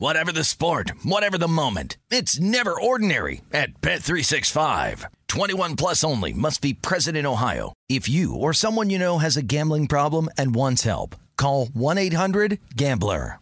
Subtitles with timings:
[0.00, 1.96] Whatever the sport, whatever the moment.
[2.08, 5.06] It's never ordinary at Bet365.
[5.26, 7.72] 21 plus only must be present in Ohio.
[7.88, 13.40] If you or someone you know has a gambling problem and wants help, call 1-800-GAMBLER.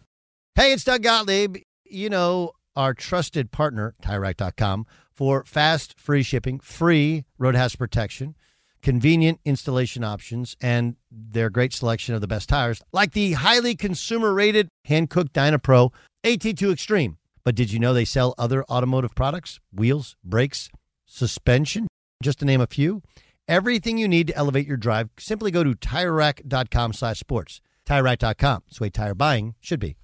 [0.55, 1.59] Hey, it's Doug Gottlieb.
[1.85, 8.35] You know, our trusted partner, TireRack.com, for fast, free shipping, free road hazard protection,
[8.81, 14.33] convenient installation options, and their great selection of the best tires, like the highly consumer
[14.33, 15.93] rated Hankook Dynapro
[16.27, 17.19] AT2 Extreme.
[17.45, 19.61] But did you know they sell other automotive products?
[19.73, 20.69] Wheels, brakes,
[21.07, 21.87] suspension,
[22.21, 23.03] just to name a few.
[23.47, 27.61] Everything you need to elevate your drive, simply go to TireRack.com slash sports.
[27.89, 28.65] TireRack.com.
[28.67, 29.95] It's the way tire buying should be.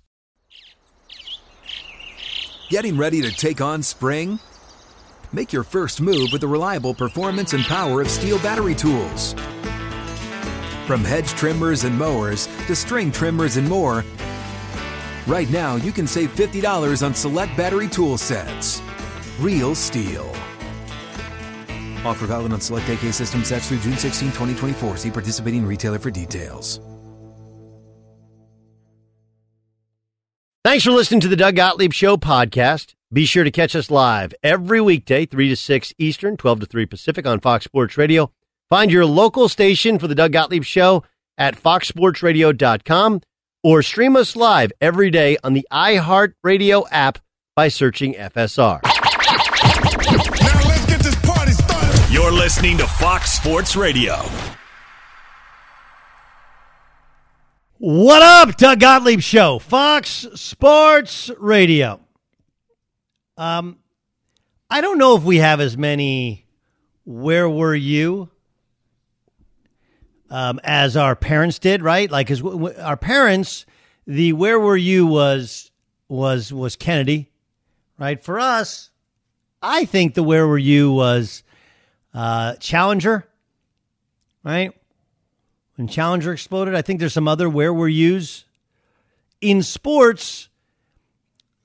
[2.70, 4.38] Getting ready to take on spring?
[5.32, 9.32] Make your first move with the reliable performance and power of STIHL battery tools.
[10.86, 14.04] From hedge trimmers and mowers to string trimmers and more,
[15.26, 18.80] right now you can save $50 on select battery tool sets.
[19.40, 20.28] Real STIHL.
[22.04, 24.96] Offer valid on select AK system sets through June 16, 2024.
[24.98, 26.80] See participating retailer for details.
[30.64, 32.94] Thanks for listening to the Doug Gottlieb Show podcast.
[33.12, 36.86] Be sure to catch us live every weekday, 3 to 6 Eastern, 12 to 3
[36.86, 38.30] Pacific on Fox Sports Radio.
[38.70, 41.02] Find your local station for the Doug Gottlieb Show
[41.36, 43.20] at foxsportsradio.com
[43.62, 47.18] or stream us live every day on the iHeartRadio app
[47.54, 48.80] by searching FSR.
[48.82, 52.12] Now let's get this party started.
[52.12, 54.16] You're listening to Fox Sports Radio.
[57.78, 62.00] What up, Doug Gottlieb Show, Fox Sports Radio.
[63.36, 63.78] Um,
[64.70, 66.46] I don't know if we have as many
[67.04, 68.30] "Where were you?"
[70.32, 72.10] Um, as our parents did, right?
[72.10, 73.66] Like, as w- w- our parents,
[74.06, 75.70] the "Where were you?" was
[76.08, 77.28] was was Kennedy,
[77.98, 78.22] right?
[78.24, 78.88] For us,
[79.60, 81.42] I think the "Where were you?" was
[82.14, 83.28] uh, Challenger,
[84.42, 84.72] right?
[85.76, 88.46] When Challenger exploded, I think there's some other where were yous
[89.42, 90.48] in sports.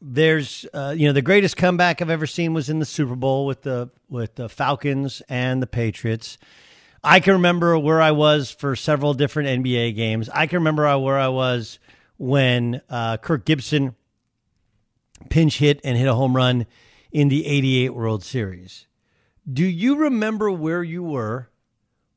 [0.01, 3.45] There's, uh, you know, the greatest comeback I've ever seen was in the Super Bowl
[3.45, 6.37] with the with the Falcons and the Patriots.
[7.03, 10.29] I can remember where I was for several different NBA games.
[10.29, 11.79] I can remember where I was
[12.17, 13.95] when uh, Kirk Gibson
[15.29, 16.65] pinch hit and hit a home run
[17.11, 18.87] in the 88 World Series.
[19.51, 21.49] Do you remember where you were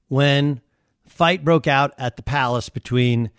[0.09, 0.61] when
[1.07, 3.31] fight broke out at the Palace between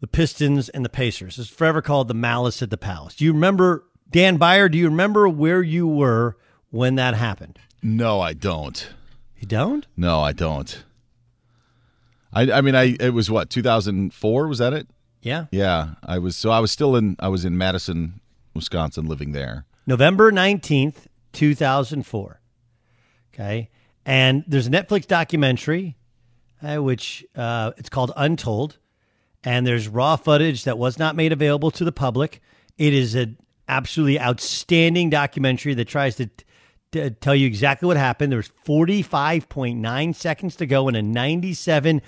[0.00, 1.38] the Pistons and the Pacers?
[1.38, 3.14] It's forever called the Malice at the Palace.
[3.14, 6.36] Do you remember, Dan Beyer, do you remember where you were
[6.70, 7.58] when that happened?
[7.82, 8.88] No, I don't.
[9.38, 9.86] You don't?
[9.96, 10.84] No, I don't.
[12.32, 14.88] I I mean I it was what 2004 was that it?
[15.22, 15.46] Yeah.
[15.50, 18.20] Yeah, I was so I was still in I was in Madison,
[18.54, 19.64] Wisconsin living there.
[19.86, 22.40] November 19th, 2004.
[23.32, 23.70] Okay.
[24.04, 25.96] And there's a Netflix documentary,
[26.62, 28.78] uh, which uh, it's called Untold.
[29.44, 32.42] And there's raw footage that was not made available to the public.
[32.76, 33.38] It is an
[33.68, 36.28] absolutely outstanding documentary that tries to,
[36.92, 38.32] to tell you exactly what happened.
[38.32, 42.02] There's 45.9 seconds to go in a 97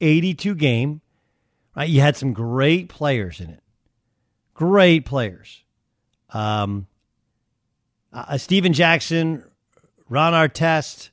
[0.00, 1.00] 82 game.
[1.76, 1.88] Right?
[1.88, 3.62] You had some great players in it.
[4.54, 5.64] Great players.
[6.30, 6.86] Um,
[8.12, 9.44] uh, Stephen Jackson,
[10.08, 11.10] Ron Artest,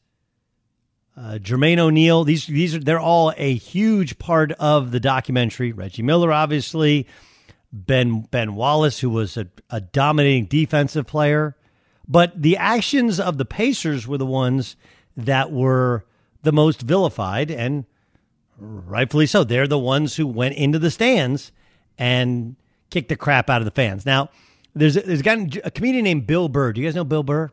[1.16, 2.24] uh, Jermaine O'Neal.
[2.24, 5.72] These these are they're all a huge part of the documentary.
[5.72, 7.08] Reggie Miller, obviously,
[7.72, 11.56] Ben Ben Wallace, who was a, a dominating defensive player,
[12.08, 14.76] but the actions of the Pacers were the ones
[15.16, 16.06] that were
[16.44, 17.86] the most vilified and
[18.58, 19.44] rightfully so.
[19.44, 21.52] They're the ones who went into the stands
[21.98, 22.56] and
[22.90, 24.06] kicked the crap out of the fans.
[24.06, 24.30] Now,
[24.74, 26.72] there's a, there's a, guy, a comedian named Bill Burr.
[26.74, 27.50] Do you guys know Bill Burr?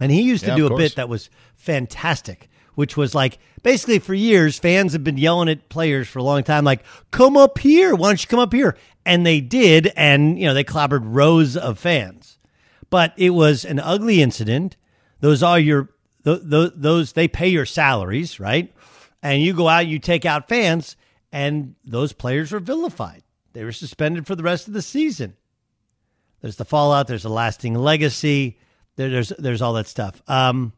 [0.00, 0.82] And he used to Yeah, do a course.
[0.82, 5.68] bit that was fantastic, which was like basically for years, fans have been yelling at
[5.68, 7.94] players for a long time, like, come up here.
[7.94, 8.76] Why don't you come up here?
[9.04, 9.92] And they did.
[9.96, 12.31] And, you know, they clobbered rows of fans.
[12.92, 14.76] But it was an ugly incident.
[15.20, 15.88] Those are your,
[16.24, 18.70] th- th- those, they pay your salaries, right?
[19.22, 20.94] And you go out, you take out fans,
[21.32, 23.22] and those players were vilified.
[23.54, 25.38] They were suspended for the rest of the season.
[26.42, 27.06] There's the fallout.
[27.06, 28.58] There's a lasting legacy.
[28.96, 30.20] There, there's there's all that stuff.
[30.28, 30.74] Um,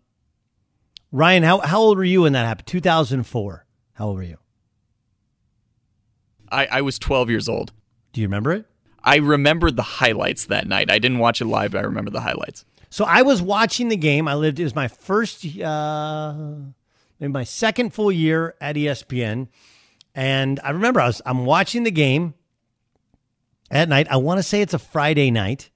[1.11, 2.69] Ryan, how how old were you when that happened?
[2.69, 3.67] 2004.
[3.95, 4.39] How old were you?
[6.49, 7.73] I, I was 12 years old.
[8.13, 8.67] Do you remember it?
[9.05, 10.91] I remember the highlights that night.
[10.91, 12.65] I didn't watch it live, but I remember the highlights.
[12.89, 14.27] So I was watching the game.
[14.27, 14.59] I lived.
[14.59, 16.35] It was my first, uh,
[17.21, 19.49] maybe my second full year at ESPN,
[20.15, 22.35] and I remember I was I'm watching the game
[23.71, 24.07] at night.
[24.11, 25.71] I want to say it's a Friday night,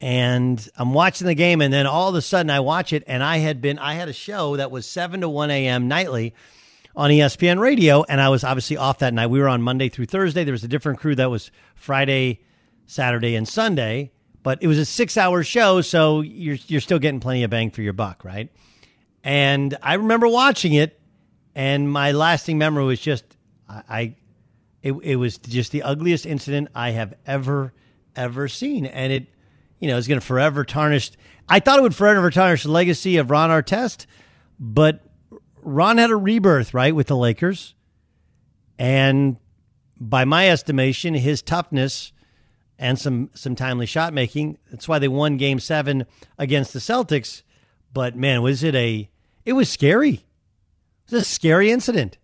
[0.00, 3.22] and I'm watching the game, and then all of a sudden I watch it, and
[3.22, 5.86] I had been I had a show that was seven to one a.m.
[5.86, 6.34] nightly
[6.96, 9.26] on ESPN Radio, and I was obviously off that night.
[9.26, 10.44] We were on Monday through Thursday.
[10.44, 12.40] There was a different crew that was Friday,
[12.86, 14.12] Saturday, and Sunday,
[14.42, 17.82] but it was a six-hour show, so you're you're still getting plenty of bang for
[17.82, 18.50] your buck, right?
[19.24, 21.00] And I remember watching it,
[21.54, 23.24] and my lasting memory was just
[23.68, 24.16] I, I
[24.82, 27.72] it, it was just the ugliest incident I have ever
[28.14, 29.26] ever seen, and it
[29.80, 31.10] you know is going to forever tarnish.
[31.48, 34.06] I thought it would forever tarnish the legacy of Ron Artest,
[34.60, 35.03] but
[35.64, 37.74] Ron had a rebirth right with the Lakers,
[38.78, 39.36] and
[39.98, 42.12] by my estimation, his toughness
[42.78, 44.58] and some some timely shot making.
[44.70, 46.06] That's why they won Game Seven
[46.38, 47.42] against the Celtics.
[47.92, 49.08] But man, was it a?
[49.44, 50.14] It was scary.
[50.14, 52.18] It was a scary incident.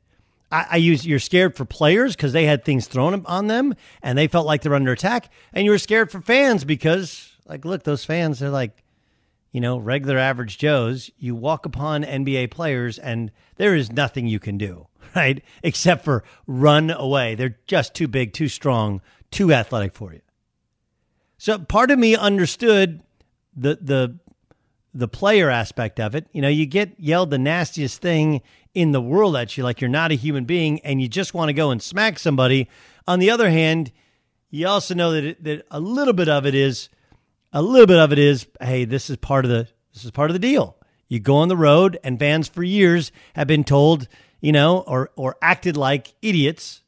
[0.50, 4.18] I, I use you're scared for players because they had things thrown on them and
[4.18, 7.84] they felt like they're under attack, and you were scared for fans because, like, look,
[7.84, 8.82] those fans they're like,
[9.52, 11.10] you know, regular average Joes.
[11.18, 14.86] You walk upon NBA players and there is nothing you can do,
[15.16, 15.42] right?
[15.62, 17.34] Except for run away.
[17.34, 19.00] They're just too big, too strong,
[19.30, 20.20] too athletic for you.
[21.38, 23.02] So part of me understood
[23.56, 24.18] the the
[24.92, 26.26] the player aspect of it.
[26.32, 28.42] You know, you get yelled the nastiest thing
[28.74, 31.48] in the world at you, like you're not a human being, and you just want
[31.48, 32.68] to go and smack somebody.
[33.06, 33.92] On the other hand,
[34.50, 36.88] you also know that it, that a little bit of it is
[37.52, 40.30] a little bit of it is, hey, this is part of the this is part
[40.30, 40.76] of the deal.
[41.08, 44.06] You go on the road, and fans for years have been told,
[44.40, 46.82] you know, or or acted like idiots.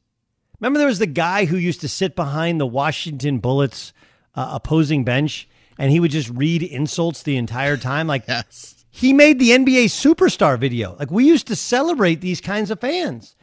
[0.59, 3.91] Remember, there was the guy who used to sit behind the Washington Bullets
[4.35, 8.07] uh, opposing bench, and he would just read insults the entire time.
[8.07, 8.85] Like Yes.
[8.89, 10.95] he made the NBA superstar video.
[10.97, 13.35] Like we used to celebrate these kinds of fans.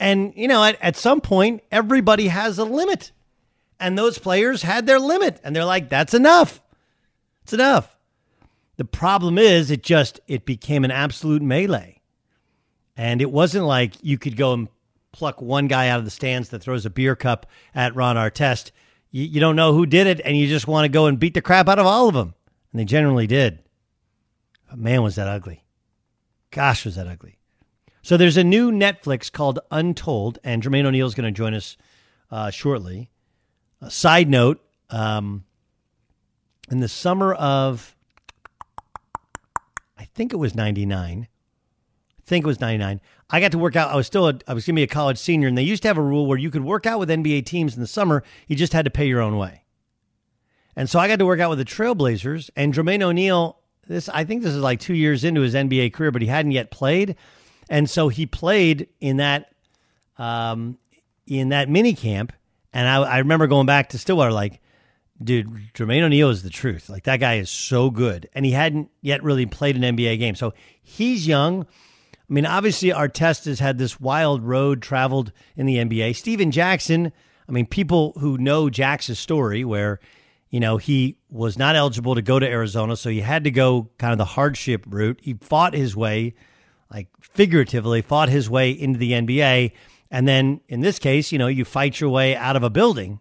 [0.00, 3.12] And, you know, at, at some point, everybody has a limit.
[3.78, 5.40] And those players had their limit.
[5.44, 6.60] And they're like, that's enough.
[7.44, 7.96] It's enough.
[8.76, 12.00] The problem is it just it became an absolute melee.
[12.96, 14.68] And it wasn't like you could go and
[15.12, 18.70] pluck one guy out of the stands that throws a beer cup at Ron Artest.
[19.10, 21.34] You, you don't know who did it, and you just want to go and beat
[21.34, 22.34] the crap out of all of them.
[22.72, 23.60] And they generally did.
[24.68, 25.64] But man, was that ugly.
[26.50, 27.38] Gosh, was that ugly.
[28.02, 31.76] So there's a new Netflix called Untold, and Jermaine O'Neal is going to join us
[32.30, 33.10] uh, shortly.
[33.80, 35.44] A side note, um,
[36.70, 37.96] in the summer of,
[39.98, 41.28] I think it was 99,
[42.24, 43.00] I think it was 99.
[43.28, 43.90] I got to work out.
[43.90, 45.82] I was still, a, I was going to be a college senior, and they used
[45.82, 48.22] to have a rule where you could work out with NBA teams in the summer.
[48.48, 49.64] You just had to pay your own way.
[50.74, 53.58] And so I got to work out with the Trailblazers, and Jermaine O'Neal.
[53.86, 56.52] This I think this is like two years into his NBA career, but he hadn't
[56.52, 57.16] yet played,
[57.68, 59.52] and so he played in that,
[60.16, 60.78] um,
[61.26, 62.32] in that mini camp.
[62.72, 64.62] And I, I remember going back to Stillwater, like,
[65.22, 66.88] dude, Jermaine O'Neal is the truth.
[66.88, 70.34] Like that guy is so good, and he hadn't yet really played an NBA game,
[70.34, 70.52] so
[70.82, 71.66] he's young.
[72.28, 76.16] I mean, obviously, Artest has had this wild road traveled in the NBA.
[76.16, 77.12] Stephen Jackson,
[77.48, 80.00] I mean, people who know Jackson's story, where,
[80.48, 83.90] you know, he was not eligible to go to Arizona, so he had to go
[83.98, 85.20] kind of the hardship route.
[85.22, 86.34] He fought his way,
[86.90, 89.72] like figuratively, fought his way into the NBA.
[90.10, 93.20] And then in this case, you know, you fight your way out of a building.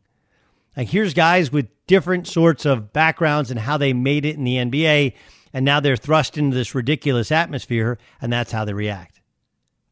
[0.77, 4.57] Like here's guys with different sorts of backgrounds and how they made it in the
[4.57, 5.13] NBA,
[5.53, 9.21] and now they're thrust into this ridiculous atmosphere, and that's how they react.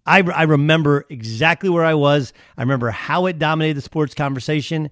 [0.06, 2.34] I, I remember exactly where I was.
[2.58, 4.90] I remember how it dominated the sports conversation.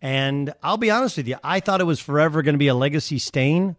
[0.00, 2.74] And I'll be honest with you, I thought it was forever going to be a
[2.74, 3.76] legacy stain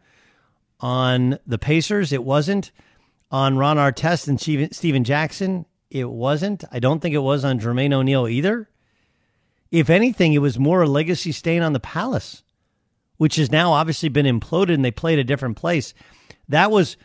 [0.79, 2.11] on the Pacers.
[2.11, 2.71] It wasn't.
[3.29, 4.39] On Ron Artest and
[4.73, 6.63] Stephen, Jackson, it wasn't.
[6.71, 8.69] I don't think it was on Jermaine O'Neal either.
[9.69, 12.43] If anything, it was more a legacy stain on the Palace,
[13.17, 15.93] which has now obviously been imploded and they played a different place.
[16.49, 16.97] That was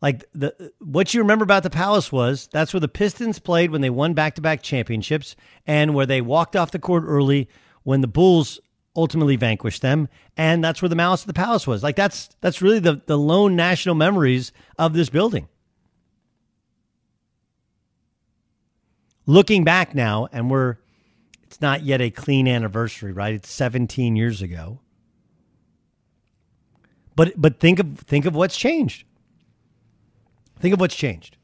[0.00, 3.80] like the what you remember about the Palace was that's where the Pistons played when
[3.80, 7.48] they won back-to-back championships and where they walked off the court early
[7.82, 8.60] when the Bulls
[8.96, 11.82] ultimately vanquished them and that's where the Malice of the Palace was.
[11.82, 15.48] Like that's that's really the the lone national memories of this building.
[19.26, 20.76] Looking back now and we're
[21.42, 23.34] it's not yet a clean anniversary, right?
[23.34, 24.80] It's 17 years ago.
[27.18, 29.02] But but think of think of what's changed.
[30.60, 31.36] Think of what's changed.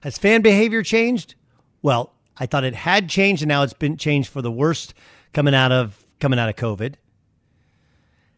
[0.00, 1.34] Has fan behavior changed?
[1.82, 4.94] Well, I thought it had changed and now it's been changed for the worst
[5.34, 6.94] coming out of coming out of COVID.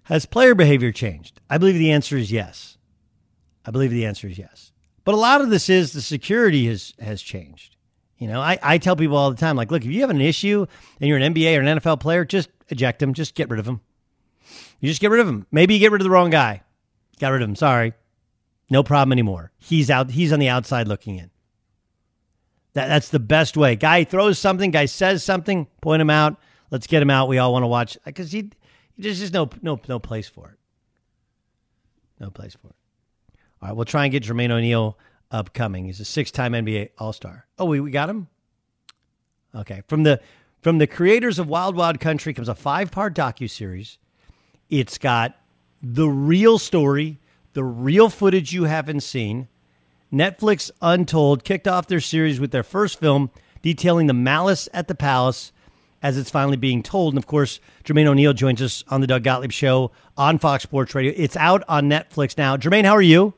[0.04, 1.40] Has player behavior changed?
[1.48, 2.76] I believe the answer is yes.
[3.64, 4.72] I believe the answer is yes.
[5.04, 7.76] But a lot of this is the security has has changed.
[8.18, 10.20] You know, I, I tell people all the time, like, look, if you have an
[10.20, 10.66] issue
[11.00, 13.64] and you're an NBA or an NFL player, just eject them, just get rid of
[13.64, 13.80] them.
[14.80, 15.46] You just get rid of them.
[15.52, 16.60] Maybe you get rid of the wrong guy.
[17.20, 17.56] Got rid of him.
[17.56, 17.94] Sorry.
[18.70, 19.52] No problem anymore.
[19.58, 20.10] He's out.
[20.10, 21.30] He's on the outside looking in.
[22.72, 23.76] That, that's the best way.
[23.76, 24.70] Guy throws something.
[24.70, 25.66] Guy says something.
[25.80, 26.40] Point him out.
[26.70, 27.28] Let's get him out.
[27.28, 28.50] We all want to watch because he,
[28.98, 30.58] there's just no no no place for it.
[32.18, 32.76] No place for it.
[33.62, 34.98] All right, we'll try and get Jermaine O'Neal
[35.30, 35.86] upcoming.
[35.86, 37.46] He's a six-time NBA All-Star.
[37.58, 38.28] Oh, we, we got him.
[39.54, 40.20] Okay, from the
[40.60, 43.98] from the creators of Wild Wild Country comes a five-part docu series.
[44.68, 45.36] It's got
[45.84, 47.18] the real story
[47.54, 49.48] the real footage you haven't seen.
[50.12, 53.30] Netflix Untold kicked off their series with their first film
[53.62, 55.52] detailing the malice at the palace
[56.02, 57.14] as it's finally being told.
[57.14, 60.94] And of course, Jermaine O'Neal joins us on the Doug Gottlieb Show on Fox Sports
[60.94, 61.12] Radio.
[61.16, 62.56] It's out on Netflix now.
[62.56, 63.32] Jermaine, how are you?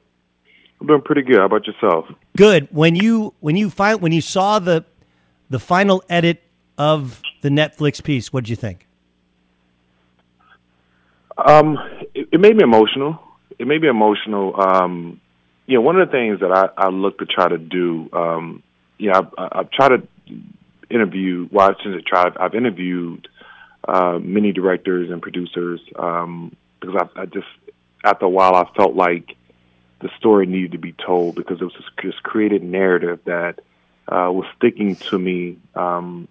[0.81, 1.37] I'm doing pretty good.
[1.37, 2.07] How about yourself?
[2.37, 2.69] Good.
[2.71, 4.85] When you when you find when you saw the
[5.49, 6.43] the final edit
[6.77, 8.87] of the Netflix piece, what did you think?
[11.39, 11.79] Um,
[12.37, 13.21] it, made me emotional
[13.59, 14.61] it made me emotional.
[14.61, 15.21] Um,
[15.67, 18.63] you know, one of the things that I, I look to try to do, um,
[18.99, 20.09] you know, I've, I've tried to
[20.91, 21.49] interview.
[21.51, 23.29] Well, since I tried, I've interviewed
[23.87, 27.47] uh, many directors and producers um, because I, I just,
[28.05, 29.37] after a while, I felt like
[30.01, 33.61] the story needed to be told because it was this, this created narrative that
[34.09, 36.29] uh, was sticking to me um,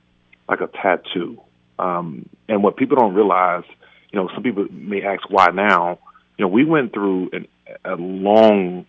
[0.47, 1.41] like a tattoo.
[1.77, 3.65] Um, and what people don't realize,
[4.11, 5.99] you know, some people may ask why now
[6.37, 7.47] you know, we went through an,
[7.83, 8.85] a long,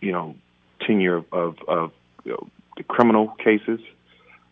[0.00, 0.34] you know,
[0.86, 1.92] tenure of, of, of
[2.24, 3.80] you know, the criminal cases,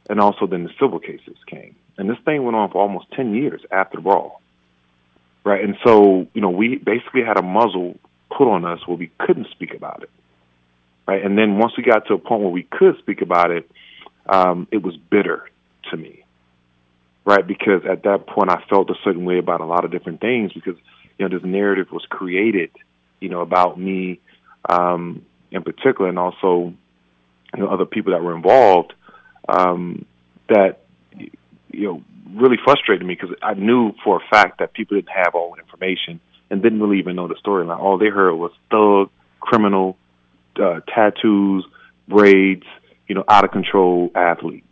[0.09, 1.75] and also then the civil cases came.
[1.97, 4.40] And this thing went on for almost 10 years after the brawl.
[5.44, 5.62] Right.
[5.62, 7.99] And so, you know, we basically had a muzzle
[8.30, 10.11] put on us where we couldn't speak about it.
[11.06, 11.25] Right.
[11.25, 13.71] And then once we got to a point where we could speak about it,
[14.26, 15.49] um, it was bitter
[15.90, 16.24] to me.
[17.25, 17.47] Right.
[17.47, 20.52] Because at that point, I felt a certain way about a lot of different things
[20.52, 20.76] because
[21.19, 22.71] you know, this narrative was created,
[23.21, 24.21] you know, about me
[24.69, 26.73] um, in particular, and also,
[27.54, 28.93] you know, other people that were involved
[29.49, 30.04] um,
[30.49, 30.81] that,
[31.71, 32.02] you know,
[32.35, 35.62] really frustrated me because I knew for a fact that people didn't have all the
[35.62, 37.78] information and didn't really even know the storyline.
[37.78, 39.97] All they heard was thug, criminal,
[40.61, 41.64] uh, tattoos,
[42.09, 42.64] braids,
[43.07, 44.66] you know, out of control athletes,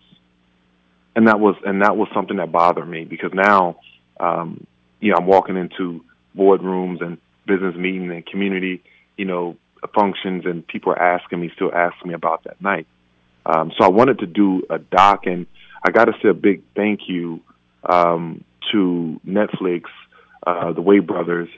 [1.14, 3.76] and that was and that was something that bothered me because now,
[4.18, 4.66] um,
[5.00, 6.04] you know, I'm walking into
[6.36, 8.82] boardrooms and business meetings and community,
[9.16, 9.56] you know,
[9.94, 12.86] functions, and people are asking me, still asking me about that night.
[13.44, 15.46] Um, so I wanted to do a doc, and
[15.84, 17.40] I got to say a big thank you
[17.84, 19.84] um, to Netflix,
[20.46, 21.48] uh, the Way brothers,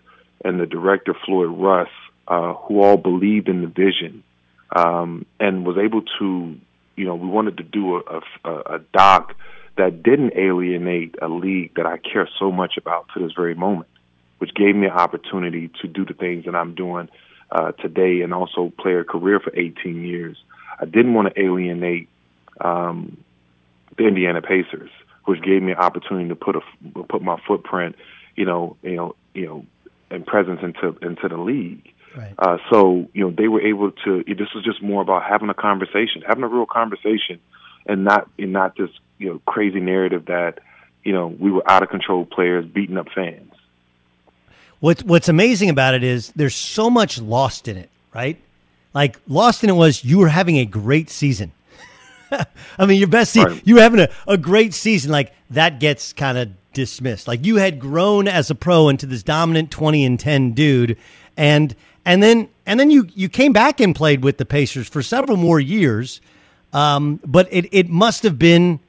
[0.45, 1.89] and the director Floyd Russ,
[2.27, 4.23] uh, who all believed in the vision
[4.75, 6.57] um, and was able to,
[6.97, 9.35] you know, we wanted to do a, a, a doc
[9.77, 13.89] that didn't alienate a league that I care so much about to this very moment
[14.45, 17.09] which gave me an opportunity to do the things that I'm doing
[17.51, 20.37] uh, today and also play a career for 18 years.
[20.79, 22.11] I didn't want to alienate
[22.61, 23.17] um,
[23.97, 24.91] the Indiana Pacers,
[25.25, 26.61] which gave me an opportunity to put a
[27.05, 27.97] put my footprint,
[28.37, 29.67] you know, you know, you know,
[30.11, 31.94] and presence into into the league.
[32.17, 32.35] Right.
[32.39, 34.25] Uh, so you know they were able to.
[34.27, 37.41] This was just more about having a conversation, having a real conversation,
[37.87, 40.61] and not and not this you know crazy narrative that
[41.03, 43.53] you know we were out of control players beating up fans.
[44.81, 48.39] What's What's amazing about it is there's so much lost in it, right?
[48.93, 51.53] Like lost in it was you were having a great season.
[52.79, 53.53] I mean, your best season.
[53.53, 53.63] Right.
[53.67, 55.11] You were having a, a great season.
[55.11, 57.27] Like that gets kind of dismissed.
[57.27, 60.97] Like you had grown as a pro into this dominant twenty and ten dude,
[61.37, 61.75] and
[62.05, 65.37] and then and then you you came back and played with the Pacers for several
[65.37, 66.21] more years.
[66.73, 68.81] Um, but it, it must have been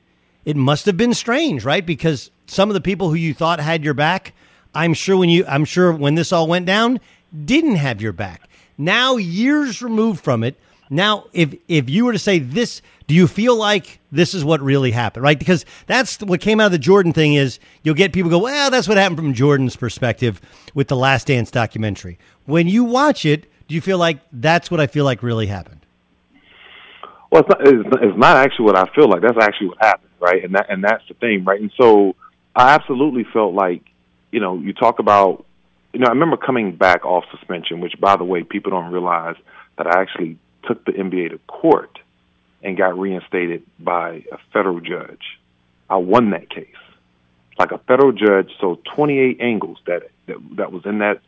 [0.43, 1.85] it must have been strange, right?
[1.85, 4.33] Because some of the people who you thought had your back,
[4.73, 6.99] I'm sure when you I'm sure when this all went down,
[7.45, 8.49] didn't have your back.
[8.77, 13.27] Now years removed from it, now if if you were to say this, do you
[13.27, 15.37] feel like this is what really happened, right?
[15.37, 18.71] Because that's what came out of the Jordan thing is you'll get people go, "Well,
[18.71, 20.41] that's what happened from Jordan's perspective
[20.73, 24.79] with the Last Dance documentary." When you watch it, do you feel like that's what
[24.79, 25.85] I feel like really happened?
[27.31, 29.21] Well, it's not, it's, it's not actually what I feel like.
[29.21, 30.43] That's actually what happened, right?
[30.43, 31.61] And that and that's the thing, right?
[31.61, 32.15] And so
[32.55, 33.83] I absolutely felt like,
[34.31, 35.45] you know, you talk about,
[35.93, 39.35] you know, I remember coming back off suspension, which, by the way, people don't realize
[39.77, 41.99] that I actually took the NBA to court
[42.65, 45.21] and got reinstated by a federal judge.
[45.87, 46.67] I won that case,
[47.59, 48.51] like a federal judge.
[48.59, 51.21] So 28 angles that that, that was in that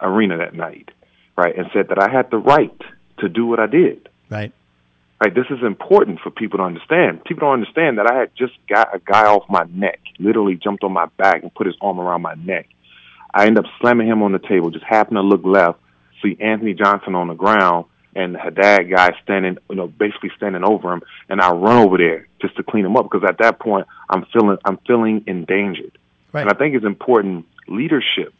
[0.00, 0.90] arena that night,
[1.36, 2.80] right, and said that I had the right
[3.18, 4.08] to do what I did.
[4.30, 4.52] Right.
[5.22, 5.34] Right.
[5.34, 7.22] This is important for people to understand.
[7.24, 10.82] People don't understand that I had just got a guy off my neck, literally jumped
[10.82, 12.68] on my back and put his arm around my neck.
[13.34, 15.78] I end up slamming him on the table, just happened to look left,
[16.22, 20.64] see Anthony Johnson on the ground and the Haddad guy standing, you know, basically standing
[20.64, 23.58] over him, and I run over there just to clean him up because at that
[23.58, 25.96] point I'm feeling I'm feeling endangered.
[26.32, 26.42] Right.
[26.42, 28.34] And I think it's important leadership.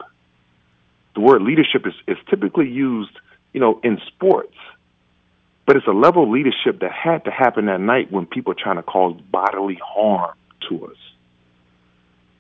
[1.15, 3.11] The word leadership is, is typically used,
[3.53, 4.55] you know, in sports
[5.71, 8.57] but it's a level of leadership that had to happen that night when people are
[8.61, 10.35] trying to cause bodily harm
[10.69, 10.97] to us.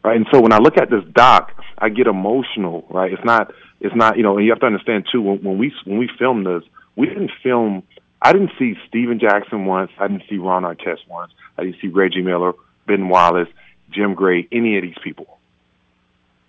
[0.03, 0.17] Right.
[0.17, 3.13] And so when I look at this doc, I get emotional, right?
[3.13, 5.73] It's not it's not, you know, and you have to understand too, when, when we
[5.85, 6.65] when we filmed this,
[7.01, 7.83] we didn't film
[8.23, 11.89] I didn't see Stephen Jackson once, I didn't see Ron Artest once, I didn't see
[11.89, 12.53] Reggie Miller,
[12.87, 13.49] Ben Wallace,
[13.91, 15.39] Jim Gray, any of these people.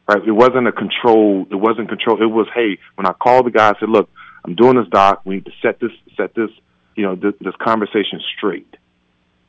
[0.05, 0.21] Right?
[0.27, 3.69] It wasn't a control it wasn't control it was, hey, when I called the guy
[3.69, 4.09] I said, Look,
[4.43, 6.49] I'm doing this doc, we need to set this set this
[6.95, 8.75] you know, this, this conversation straight,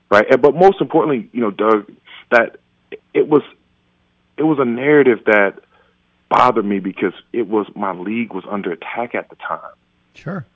[0.09, 0.27] right?
[0.41, 1.91] But most importantly, you know, Doug,
[2.31, 2.59] that
[3.13, 3.43] it was
[4.37, 5.59] it was a narrative that
[6.29, 9.75] bothered me because it was my league was under attack at the time.
[10.15, 10.47] Sure.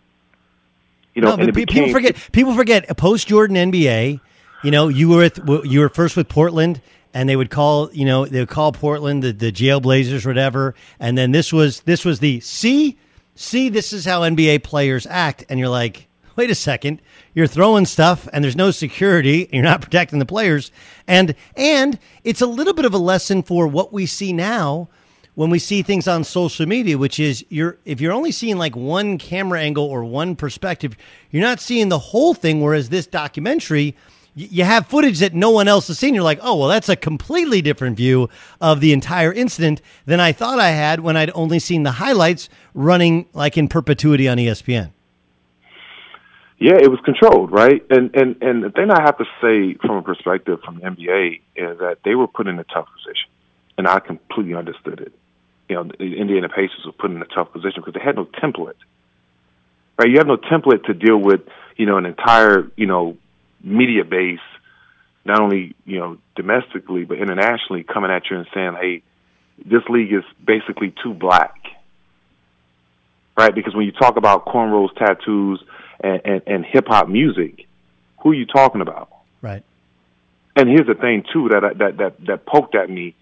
[1.16, 2.16] You know, no, but became, people forget.
[2.33, 2.94] People forget.
[2.98, 4.20] Post Jordan NBA,
[4.62, 6.83] you know, you were with you were first with Portland,
[7.14, 11.16] and they would call you know they would call Portland the the Jailblazers, whatever, and
[11.16, 12.98] then this was this was the see
[13.35, 17.00] see this is how NBA players act, and you're like, wait a second,
[17.33, 20.70] you're throwing stuff and there's no security, and you're not protecting the players.
[21.07, 24.90] And and it's a little bit of a lesson for what we see now
[25.37, 28.75] when we see things on social media, which is you're if you're only seeing like
[28.75, 30.96] one camera angle or one perspective,
[31.31, 32.61] you're not seeing the whole thing.
[32.61, 33.94] Whereas this documentary,
[34.35, 36.14] you have footage that no one else has seen.
[36.14, 38.31] You're like, oh well, that's a completely different view
[38.62, 42.49] of the entire incident than I thought I had when I'd only seen the highlights
[42.75, 44.90] running like in perpetuity on ESPN.
[46.59, 47.85] Yeah, it was controlled, right?
[47.90, 51.40] And and and the thing I have to say from a perspective from the NBA
[51.57, 53.29] is that they were put in a tough position,
[53.77, 55.12] and I completely understood it.
[55.68, 58.24] You know, the Indiana Pacers were put in a tough position because they had no
[58.24, 58.74] template,
[59.98, 60.09] right?
[60.09, 61.40] You have no template to deal with,
[61.76, 63.16] you know, an entire, you know,
[63.62, 64.38] media base,
[65.24, 69.02] not only you know domestically but internationally coming at you and saying, "Hey,
[69.64, 71.55] this league is basically too black,"
[73.37, 73.55] right?
[73.55, 75.62] Because when you talk about cornrows, tattoos
[76.00, 77.66] and, and, and hip hop music,
[78.22, 79.09] who are you talking about?
[79.42, 79.64] Right.
[80.55, 83.14] And here's the thing too that that that that poked at me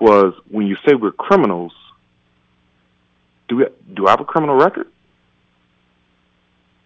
[0.00, 1.72] was when you say we're criminals.
[3.52, 4.86] Do we, do I have a criminal record?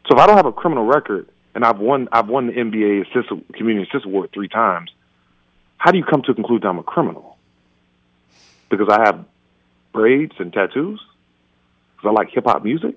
[0.08, 3.02] So if I don't have a criminal record and I've won I've won the NBA
[3.02, 4.90] assistant community assist award three times,
[5.78, 7.38] how do you come to conclude that I'm a criminal?
[8.68, 9.24] Because I have
[9.92, 11.00] braids and tattoos?
[11.94, 12.96] Because I like hip hop music?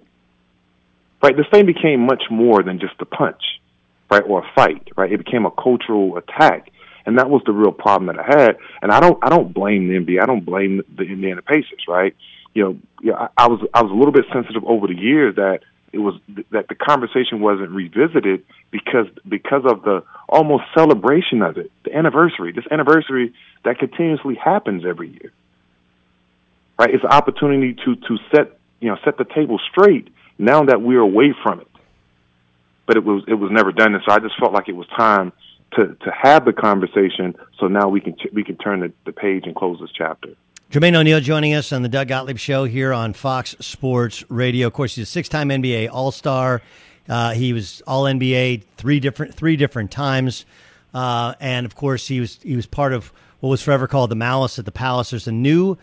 [1.21, 1.37] right?
[1.37, 3.61] This thing became much more than just a punch,
[4.09, 5.11] right, or a fight, right?
[5.11, 6.71] It became a cultural attack,
[7.05, 8.57] and that was the real problem that I had.
[8.81, 10.23] And I don't, I don't blame the NBA.
[10.23, 12.15] I don't blame the Indiana Pacers, right?
[12.59, 14.93] You know, you know I, I was, I was a little bit sensitive over the
[14.93, 15.61] years that
[15.93, 16.15] it was
[16.51, 22.51] that the conversation wasn't revisited because because of the almost celebration of it, the anniversary,
[22.51, 25.31] this anniversary that continuously happens every year.
[26.77, 26.93] Right?
[26.93, 30.99] It's an opportunity to to set you know set the table straight now that we're
[30.99, 31.67] away from it.
[32.87, 34.87] But it was it was never done, and so I just felt like it was
[34.97, 35.31] time
[35.75, 37.35] to to have the conversation.
[37.57, 40.35] So now we can we can turn the, the page and close this chapter.
[40.71, 44.67] Jermaine O'Neal joining us on the Doug Gottlieb Show here on Fox Sports Radio.
[44.67, 46.61] Of course, he's a six-time NBA All-Star.
[47.07, 50.45] Uh, he was All NBA three different three different times,
[50.93, 54.15] uh, and of course, he was he was part of what was forever called the
[54.15, 55.09] Malice at the Palace.
[55.09, 55.75] There's a new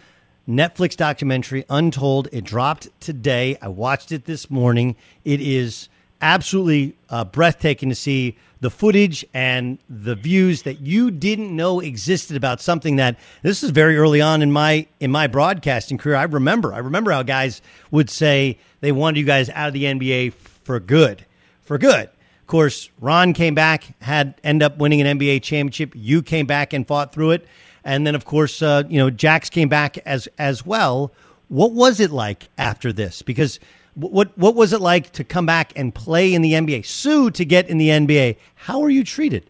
[0.49, 2.29] Netflix documentary, Untold.
[2.31, 3.59] It dropped today.
[3.61, 4.95] I watched it this morning.
[5.25, 5.89] It is
[6.21, 12.37] absolutely uh, breathtaking to see the footage and the views that you didn't know existed
[12.37, 16.17] about something that this is very early on in my in my broadcasting career.
[16.17, 19.85] I remember I remember how guys would say they wanted you guys out of the
[19.85, 20.33] NBA
[20.65, 21.27] for good,
[21.63, 22.09] for good.
[22.09, 25.93] Of course, Ron came back, had end up winning an NBA championship.
[25.95, 27.47] You came back and fought through it,
[27.85, 31.13] and then of course, uh, you know, Jax came back as as well.
[31.49, 33.23] What was it like after this?
[33.23, 33.61] Because
[33.97, 36.85] what what was it like to come back and play in the NBA?
[36.85, 38.37] Sue to get in the NBA.
[38.55, 39.49] How are you treated?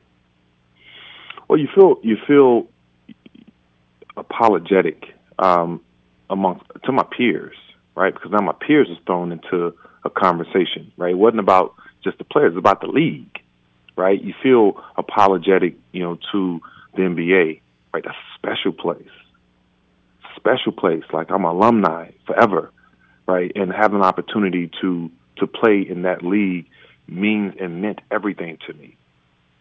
[1.49, 2.69] Well, you feel you feel
[4.17, 5.81] apologetic um,
[6.31, 7.57] among to my peers,
[7.97, 8.15] right?
[8.15, 11.11] Because now my peers is thrown into a conversation, right?
[11.11, 13.41] It wasn't about just the players; it's about the league,
[13.97, 14.23] right?
[14.23, 16.61] You feel apologetic, you know, to
[16.95, 17.61] the NBA,
[17.93, 18.05] right?
[18.05, 19.09] That's a special place,
[20.37, 21.05] special place.
[21.13, 22.71] Like I'm alumni forever
[23.27, 23.53] right?
[23.55, 26.67] And have an opportunity to to play in that league
[27.07, 28.97] means and meant everything to me,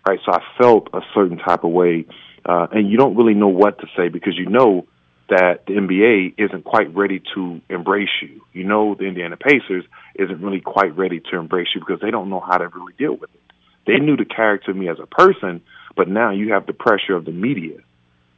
[0.07, 0.19] right?
[0.25, 2.05] So I felt a certain type of way,
[2.45, 4.87] uh, and you don't really know what to say because you know
[5.29, 8.41] that the NBA isn't quite ready to embrace you.
[8.53, 9.83] You know the Indiana Pacers
[10.15, 13.15] isn't really quite ready to embrace you because they don't know how to really deal
[13.15, 13.41] with it.
[13.87, 15.61] They knew the character of me as a person,
[15.95, 17.77] but now you have the pressure of the media,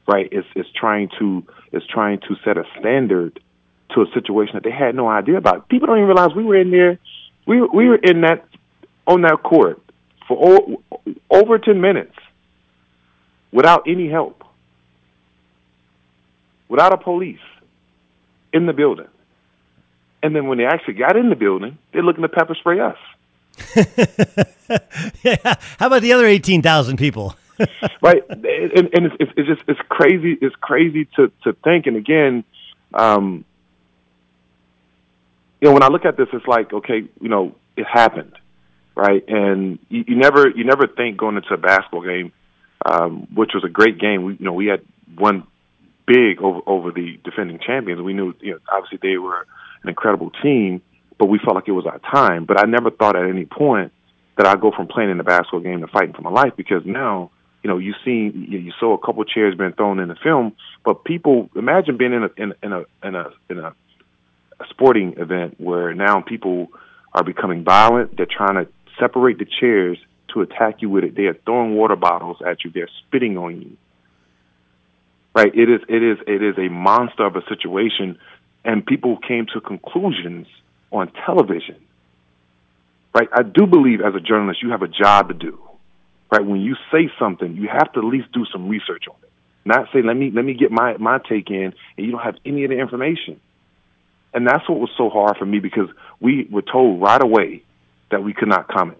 [0.07, 0.27] right?
[0.31, 3.39] It's it's trying to it's trying to set a standard
[3.93, 5.69] to a situation that they had no idea about.
[5.69, 6.99] People don't even realize we were in there.
[7.45, 8.45] We were, we were in that
[9.05, 9.81] on that court
[10.27, 10.83] for o-
[11.29, 12.15] over ten minutes
[13.51, 14.43] without any help,
[16.67, 17.39] without a police
[18.53, 19.07] in the building.
[20.21, 22.97] And then when they actually got in the building, they're looking to pepper spray us.
[25.23, 25.55] yeah.
[25.79, 27.35] How about the other eighteen thousand people?
[28.01, 30.37] right, and, and it's, it's, just it's crazy.
[30.41, 31.87] It's crazy to to think.
[31.87, 32.43] And again,
[32.93, 33.45] um,
[35.61, 38.33] you know, when I look at this, it's like, okay, you know, it happened,
[38.95, 39.23] right?
[39.27, 42.31] And you, you never, you never think going into a basketball game,
[42.85, 44.23] um, which was a great game.
[44.23, 44.81] We, you know, we had
[45.15, 45.47] one
[46.05, 48.01] big over over the defending champions.
[48.01, 49.45] We knew, you know, obviously they were
[49.83, 50.81] an incredible team,
[51.17, 52.45] but we felt like it was our time.
[52.45, 53.91] But I never thought at any point
[54.37, 56.83] that I'd go from playing in the basketball game to fighting for my life because
[56.85, 57.31] now,
[57.63, 60.53] you know, you see, you saw a couple chairs being thrown in the film,
[60.85, 63.73] but people imagine being in a in, in a in a in a
[64.59, 66.67] a sporting event where now people
[67.13, 68.17] are becoming violent.
[68.17, 69.97] They're trying to separate the chairs
[70.33, 71.15] to attack you with it.
[71.15, 72.71] They are throwing water bottles at you.
[72.71, 73.77] They're spitting on you.
[75.33, 75.53] Right?
[75.53, 78.17] It is it is it is a monster of a situation
[78.65, 80.47] and people came to conclusions
[80.91, 81.77] on television.
[83.13, 83.29] Right?
[83.31, 85.59] I do believe as a journalist you have a job to do.
[86.31, 86.43] Right?
[86.43, 89.31] When you say something, you have to at least do some research on it.
[89.63, 92.37] Not say let me let me get my my take in and you don't have
[92.45, 93.39] any of the information.
[94.33, 97.63] And that's what was so hard for me because we were told right away
[98.11, 98.97] that we could not comment.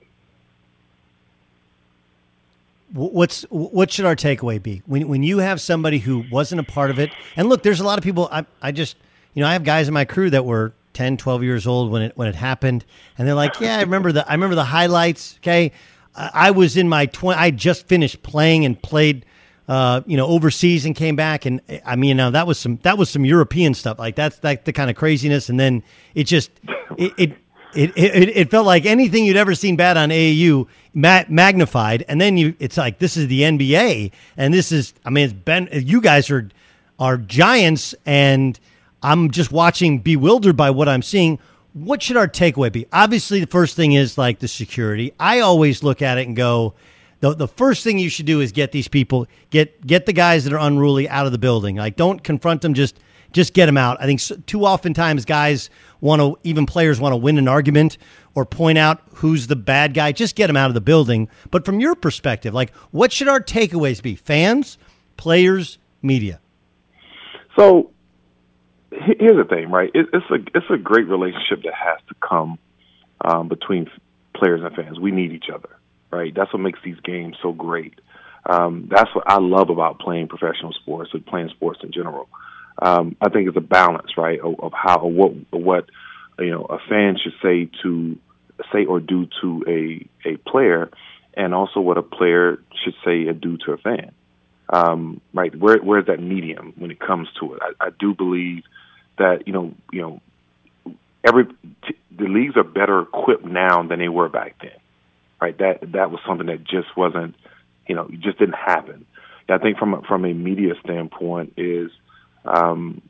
[2.93, 6.89] What's what should our takeaway be when when you have somebody who wasn't a part
[6.89, 7.11] of it?
[7.35, 8.29] And look, there's a lot of people.
[8.31, 8.95] I I just
[9.33, 12.01] you know I have guys in my crew that were 10, 12 years old when
[12.01, 12.85] it when it happened,
[13.17, 15.37] and they're like, yeah, I remember the I remember the highlights.
[15.41, 15.73] Okay,
[16.15, 17.39] I was in my twenty.
[17.39, 19.25] I just finished playing and played
[19.67, 21.45] uh, you know, overseas and came back.
[21.45, 23.99] And I mean, now that was some that was some European stuff.
[23.99, 25.49] Like that's like the kind of craziness.
[25.49, 25.83] And then
[26.15, 26.51] it just
[26.97, 27.37] it it,
[27.75, 32.05] it it, it felt like anything you'd ever seen bad on AAU ma- magnified.
[32.07, 34.93] And then you, it's like this is the NBA, and this is.
[35.05, 36.49] I mean, it's been you guys are
[36.99, 38.59] are giants, and
[39.03, 41.39] I'm just watching, bewildered by what I'm seeing.
[41.73, 42.87] What should our takeaway be?
[42.91, 45.13] Obviously, the first thing is like the security.
[45.19, 46.73] I always look at it and go
[47.19, 50.43] the the first thing you should do is get these people get get the guys
[50.43, 51.75] that are unruly out of the building.
[51.75, 52.99] Like don't confront them, just
[53.31, 53.97] just get them out.
[53.99, 57.97] I think so, too oftentimes guys want to even players want to win an argument
[58.35, 60.11] or point out who's the bad guy.
[60.11, 61.27] Just get them out of the building.
[61.51, 64.15] But from your perspective, like what should our takeaways be?
[64.15, 64.77] Fans,
[65.17, 66.39] players, media.
[67.57, 67.91] So
[68.91, 69.89] here's the thing, right?
[69.93, 72.59] It, it's a it's a great relationship that has to come
[73.21, 73.89] um, between
[74.35, 74.99] players and fans.
[74.99, 75.69] We need each other
[76.11, 76.33] right?
[76.33, 77.99] That's what makes these games so great.
[78.45, 82.29] Um, that's what I love about playing professional sports and playing sports in general.
[82.81, 85.89] Um, I think it's a balance, right, of, of how or what what
[86.39, 88.17] you know a fan should say to
[88.71, 90.89] say or do to a a player,
[91.33, 94.11] and also what a player should say or do to a fan.
[94.69, 97.61] Um, right, where where's that medium when it comes to it?
[97.61, 98.63] I, I do believe
[99.17, 100.21] that you know you know
[101.25, 104.71] every t- the leagues are better equipped now than they were back then
[105.41, 105.57] right?
[105.57, 107.35] That that was something that just wasn't,
[107.87, 109.05] you know, just didn't happen.
[109.49, 111.89] I think from from a media standpoint is,
[112.45, 113.01] um,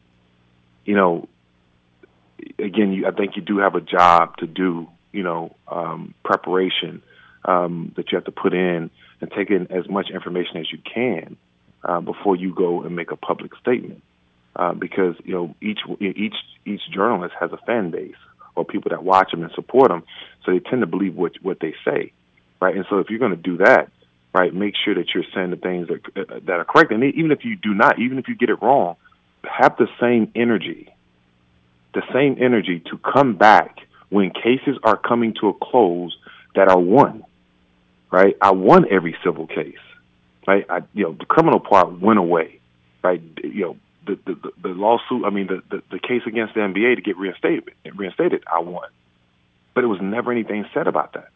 [0.85, 1.27] you know,
[2.59, 7.01] again, you, I think you do have a job to do, you know, um, preparation
[7.45, 10.77] um, that you have to put in and take in as much information as you
[10.79, 11.37] can
[11.83, 14.03] uh, before you go and make a public statement.
[14.55, 16.33] Uh, because you know each each
[16.65, 18.15] each journalist has a fan base
[18.55, 20.01] or people that watch them and support them,
[20.43, 22.11] so they tend to believe what what they say,
[22.59, 22.75] right?
[22.75, 23.89] And so if you're going to do that,
[24.33, 27.31] right, make sure that you're saying the things that uh, that are correct, and even
[27.31, 28.95] if you do not, even if you get it wrong,
[29.43, 30.93] have the same energy,
[31.93, 36.17] the same energy to come back when cases are coming to a close
[36.55, 37.23] that are won,
[38.11, 38.35] right?
[38.41, 39.75] I won every civil case,
[40.47, 40.65] right?
[40.69, 42.59] I, you know, the criminal part went away,
[43.03, 43.21] right?
[43.43, 46.95] You know, the, the, the lawsuit, I mean, the, the, the case against the NBA
[46.95, 48.87] to get reinstated, reinstated, I won.
[49.73, 51.29] But it was never anything said about that.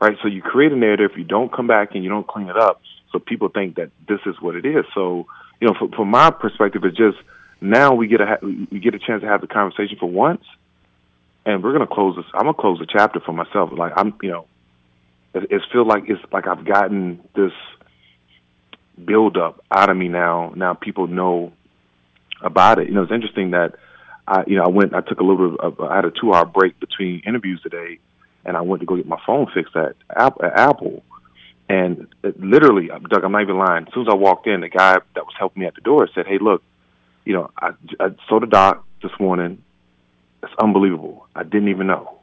[0.00, 0.16] Right?
[0.22, 2.56] So you create a narrative, if you don't come back and you don't clean it
[2.56, 2.80] up,
[3.12, 4.84] so people think that this is what it is.
[4.94, 5.26] So,
[5.60, 7.18] you know, from, from my perspective, it's just
[7.60, 10.44] now we get a we get a chance to have the conversation for once,
[11.44, 12.24] and we're gonna close this.
[12.32, 13.70] I'm gonna close the chapter for myself.
[13.76, 14.46] Like I'm, you know,
[15.34, 17.52] it, it feels like it's like I've gotten this
[19.04, 20.52] build up out of me now.
[20.56, 21.52] Now people know
[22.42, 22.88] about it.
[22.88, 23.74] You know, it's interesting that
[24.26, 26.32] I, you know, I went, I took a little bit of, I had a two
[26.32, 27.98] hour break between interviews today,
[28.44, 31.02] and I went to go get my phone fixed at, Apple.
[31.68, 33.86] And it, literally, Doug, I'm not even lying.
[33.86, 36.08] As soon as I walked in, the guy that was helping me at the door
[36.14, 36.62] said, "Hey, look,
[37.24, 39.62] you know, I, I saw the doc this morning.
[40.42, 41.26] It's unbelievable.
[41.34, 42.18] I didn't even know.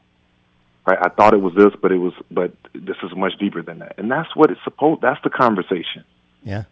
[0.85, 0.97] Right?
[1.01, 3.95] I thought it was this, but it was, but this is much deeper than that.
[3.97, 5.01] And that's what it's supposed.
[5.01, 6.03] That's the conversation.
[6.43, 6.63] Yeah.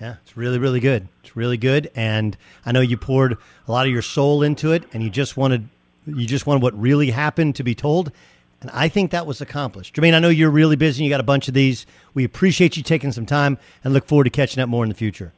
[0.00, 1.08] Yeah, it's really, really good.
[1.22, 4.84] It's really good, and I know you poured a lot of your soul into it,
[4.92, 5.68] and you just wanted,
[6.06, 8.12] you just want what really happened to be told,
[8.60, 9.94] and I think that was accomplished.
[9.94, 11.04] Jermaine, I know you're really busy.
[11.04, 11.86] You got a bunch of these.
[12.14, 14.94] We appreciate you taking some time, and look forward to catching up more in the
[14.94, 15.32] future.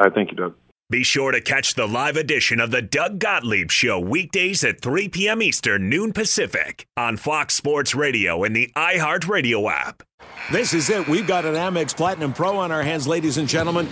[0.00, 0.54] I thank you, Doug.
[0.90, 5.08] Be sure to catch the live edition of the Doug Gottlieb Show weekdays at 3
[5.08, 5.40] p.m.
[5.40, 10.02] Eastern, noon Pacific on Fox Sports Radio and the iHeartRadio app.
[10.50, 11.08] This is it.
[11.08, 13.88] We've got an Amex Platinum Pro on our hands, ladies and gentlemen.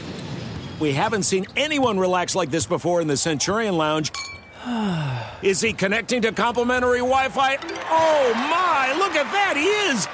[0.79, 4.13] We haven't seen anyone relax like this before in the Centurion Lounge.
[5.43, 7.57] Is he connecting to complimentary Wi Fi?
[7.89, 10.07] Oh my, look at that, he is!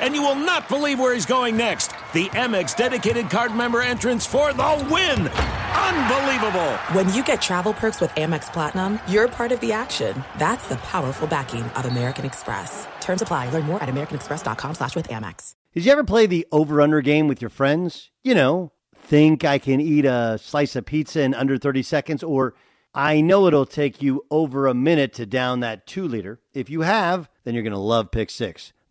[0.00, 1.88] And you will not believe where he's going next.
[2.14, 5.28] The Amex dedicated card member entrance for the win!
[5.28, 6.72] Unbelievable!
[6.94, 10.24] When you get travel perks with Amex Platinum, you're part of the action.
[10.38, 12.86] That's the powerful backing of American Express.
[13.00, 13.50] Terms apply.
[13.50, 15.56] Learn more at americanexpress.com slash with Amex.
[15.74, 18.10] Did you ever play the over-under game with your friends?
[18.22, 22.54] You know, think I can eat a slice of pizza in under 30 seconds, or
[22.94, 26.40] I know it'll take you over a minute to down that two liter.
[26.52, 28.72] If you have, then you're going to love Pick Six,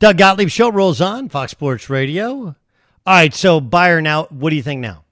[0.00, 2.32] Doug Gottlieb show rolls on Fox Sports Radio.
[2.32, 2.54] All
[3.06, 4.24] right, so buyer now.
[4.30, 5.04] What do you think now?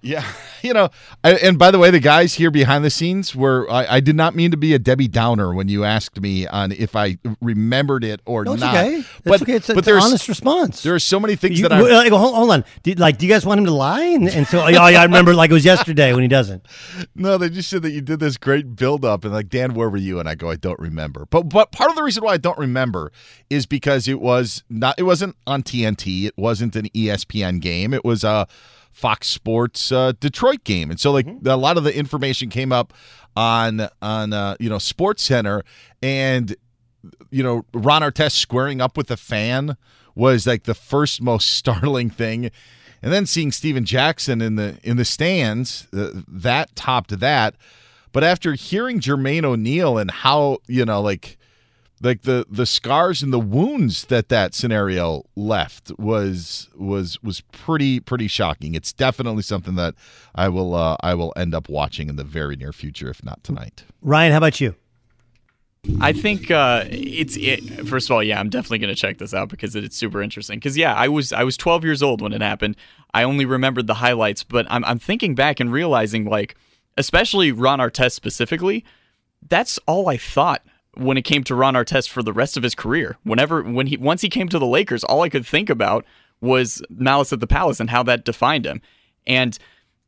[0.00, 0.24] Yeah,
[0.62, 0.90] you know,
[1.24, 3.68] I, and by the way, the guys here behind the scenes were.
[3.70, 6.70] I, I, did not mean to be a Debbie Downer when you asked me on
[6.72, 8.74] if I remembered it or no, not.
[8.76, 8.96] Okay.
[8.96, 9.52] That's but okay.
[9.54, 10.82] It's, but it's there's an honest response.
[10.82, 12.64] There are so many things you, that I like, hold, hold on.
[12.84, 14.04] Did, like, do you guys want him to lie?
[14.04, 16.66] And, and so, oh, yeah, I remember like it was yesterday when he doesn't.
[17.14, 19.90] No, they just said that you did this great build up, and like Dan, where
[19.90, 20.20] were you?
[20.20, 21.26] And I go, I don't remember.
[21.26, 23.10] But but part of the reason why I don't remember
[23.50, 24.94] is because it was not.
[24.98, 26.26] It wasn't on TNT.
[26.26, 27.92] It wasn't an ESPN game.
[27.92, 28.28] It was a.
[28.28, 28.44] Uh,
[28.98, 31.46] Fox Sports uh, Detroit game, and so like mm-hmm.
[31.46, 32.92] a lot of the information came up
[33.36, 35.62] on on uh, you know Sports Center,
[36.02, 36.56] and
[37.30, 39.76] you know Ron Artest squaring up with a fan
[40.16, 42.50] was like the first most startling thing,
[43.00, 47.54] and then seeing Stephen Jackson in the in the stands uh, that topped that.
[48.10, 51.37] But after hearing Jermaine O'Neal and how you know like
[52.00, 58.00] like the the scars and the wounds that that scenario left was was was pretty
[58.00, 58.74] pretty shocking.
[58.74, 59.94] It's definitely something that
[60.34, 63.42] I will uh, I will end up watching in the very near future, if not
[63.42, 63.84] tonight.
[64.02, 64.74] Ryan, how about you?
[66.00, 69.32] I think uh, it's it, first of all, yeah, I'm definitely going to check this
[69.32, 70.58] out because it's super interesting.
[70.58, 72.76] Because yeah, I was I was 12 years old when it happened.
[73.14, 76.56] I only remembered the highlights, but I'm I'm thinking back and realizing like,
[76.96, 78.84] especially Ron Artest specifically,
[79.46, 80.62] that's all I thought
[80.98, 83.16] when it came to Ron Artest for the rest of his career.
[83.22, 86.04] Whenever when he once he came to the Lakers, all I could think about
[86.40, 88.82] was Malice at the Palace and how that defined him.
[89.26, 89.58] And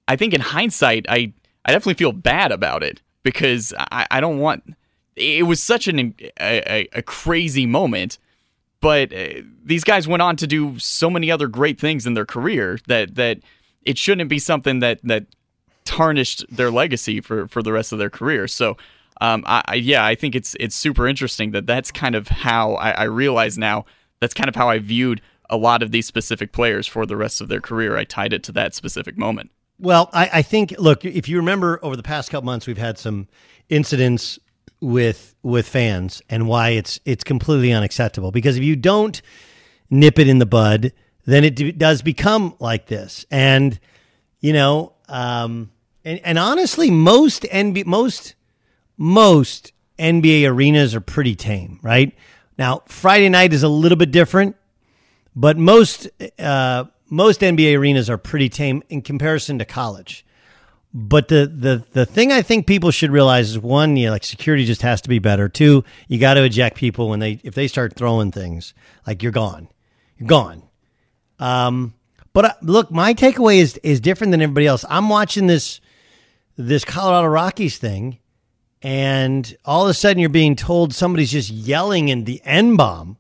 [0.09, 1.33] I think in hindsight, I
[1.65, 4.75] I definitely feel bad about it because I, I don't want.
[5.17, 8.19] It was such an a, a crazy moment,
[8.81, 12.27] but uh, these guys went on to do so many other great things in their
[12.27, 13.39] career that that
[13.83, 15.27] it shouldn't be something that that
[15.85, 18.49] tarnished their legacy for for the rest of their career.
[18.49, 18.77] So
[19.21, 22.91] um, I, yeah, I think it's it's super interesting that that's kind of how I,
[22.91, 23.85] I realize now.
[24.21, 27.41] That's kind of how I viewed a lot of these specific players for the rest
[27.41, 27.97] of their career.
[27.97, 29.51] I tied it to that specific moment.
[29.79, 32.99] Well, I, I think look, if you remember over the past couple months, we've had
[32.99, 33.29] some
[33.69, 34.39] incidents
[34.81, 38.31] with with fans and why it's it's completely unacceptable.
[38.31, 39.21] Because if you don't
[39.91, 40.93] nip it in the bud,
[41.27, 43.27] then it does become like this.
[43.31, 43.79] And
[44.41, 45.71] you know, um,
[46.05, 48.35] and and honestly, most NB most
[49.01, 52.15] most NBA arenas are pretty tame, right?
[52.59, 54.57] Now, Friday night is a little bit different,
[55.35, 56.07] but most
[56.39, 60.27] uh, most NBA arenas are pretty tame in comparison to college.
[60.93, 64.23] But the the the thing I think people should realize is one, you know, like
[64.23, 65.49] security just has to be better.
[65.49, 68.75] Two, you got to eject people when they if they start throwing things,
[69.07, 69.69] like you're gone,
[70.19, 70.63] you're gone.
[71.39, 71.95] Um,
[72.35, 74.85] but uh, look, my takeaway is is different than everybody else.
[74.91, 75.81] I'm watching this
[76.59, 78.19] this Colorado Rockies thing,
[78.83, 83.17] and all of a sudden you're being told somebody's just yelling in the N bomb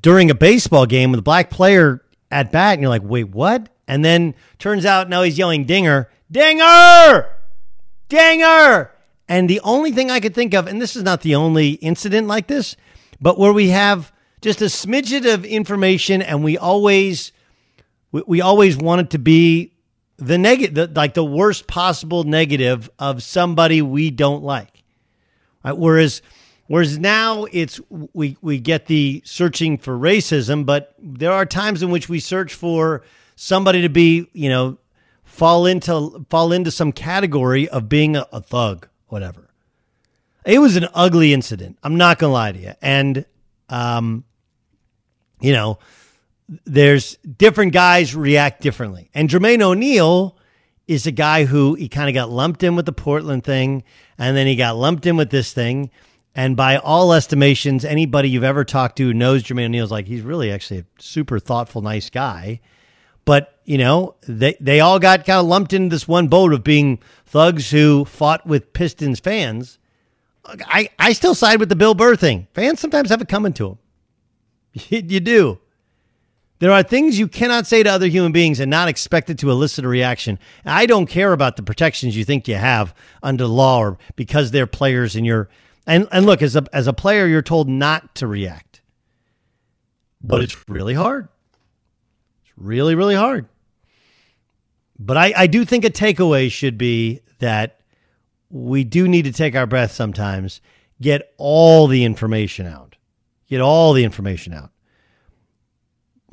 [0.00, 3.68] during a baseball game with a black player at bat, and you're like, wait, what?
[3.86, 7.28] And then turns out now he's yelling dinger, dinger,
[8.08, 8.90] dinger.
[9.28, 12.26] And the only thing I could think of, and this is not the only incident
[12.26, 12.76] like this,
[13.20, 17.32] but where we have just a smidget of information and we always
[18.12, 19.72] we, we always want it to be
[20.16, 24.82] the negative, like the worst possible negative of somebody we don't like.
[25.64, 25.76] Right?
[25.76, 26.22] Whereas,
[26.66, 31.90] whereas now it's we we get the searching for racism, but there are times in
[31.90, 33.02] which we search for
[33.36, 34.78] somebody to be, you know,
[35.24, 39.50] fall into fall into some category of being a, a thug, whatever.
[40.44, 41.78] It was an ugly incident.
[41.82, 43.24] I'm not gonna lie to you, and
[43.68, 44.24] um,
[45.40, 45.78] you know
[46.64, 49.10] there's different guys react differently.
[49.14, 50.36] And Jermaine O'Neal
[50.86, 53.82] is a guy who he kind of got lumped in with the Portland thing,
[54.18, 55.90] and then he got lumped in with this thing.
[56.34, 60.50] And by all estimations, anybody you've ever talked to knows Jermaine O'Neal's like he's really
[60.50, 62.60] actually a super thoughtful, nice guy.
[63.24, 66.64] But you know, they they all got kind of lumped into this one boat of
[66.64, 69.78] being thugs who fought with Pistons fans.
[70.46, 72.48] I, I still side with the Bill Burr thing.
[72.52, 73.78] Fans sometimes have it coming to them.
[74.74, 75.58] You, you do.
[76.64, 79.50] There are things you cannot say to other human beings and not expect it to
[79.50, 80.38] elicit a reaction.
[80.64, 84.66] I don't care about the protections you think you have under law or because they're
[84.66, 85.50] players and you're
[85.86, 88.80] and, and look, as a as a player, you're told not to react.
[90.22, 91.28] But it's really hard.
[92.44, 93.46] It's really, really hard.
[94.98, 97.82] But I, I do think a takeaway should be that
[98.48, 100.62] we do need to take our breath sometimes,
[100.98, 102.96] get all the information out.
[103.50, 104.70] Get all the information out.